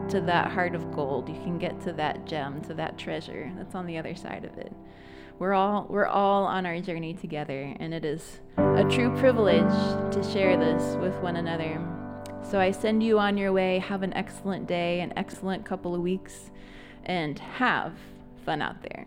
to 0.10 0.22
that 0.22 0.52
heart 0.52 0.76
of 0.76 0.92
gold. 0.94 1.28
You 1.28 1.36
can 1.36 1.58
get 1.58 1.80
to 1.82 1.94
that 1.94 2.26
gem, 2.26 2.62
to 2.64 2.74
that 2.76 2.98
treasure 2.98 3.52
that's 3.58 3.76
on 3.76 3.86
the 3.86 3.98
other 3.98 4.16
side 4.16 4.46
of 4.46 4.58
it. 4.58 4.72
We're 5.40 5.54
all 5.54 5.88
we're 5.90 6.06
all 6.06 6.44
on 6.44 6.66
our 6.66 6.82
journey 6.82 7.14
together, 7.14 7.74
and 7.80 7.94
it 7.94 8.04
is 8.04 8.42
a 8.58 8.84
true 8.84 9.18
privilege 9.20 9.72
to 10.14 10.22
share 10.34 10.58
this 10.58 10.98
with 10.98 11.16
one 11.22 11.38
another. 11.38 11.82
So 12.44 12.60
I 12.60 12.72
send 12.72 13.02
you 13.02 13.18
on 13.20 13.38
your 13.38 13.54
way. 13.54 13.80
Have 13.80 14.04
an 14.04 14.14
excellent 14.16 14.68
day, 14.68 15.00
an 15.00 15.14
excellent 15.16 15.64
couple 15.64 15.96
of 15.96 16.02
weeks, 16.02 16.52
and 17.06 17.40
have 17.40 17.94
fun 18.46 18.62
out 18.62 18.82
there. 18.82 19.06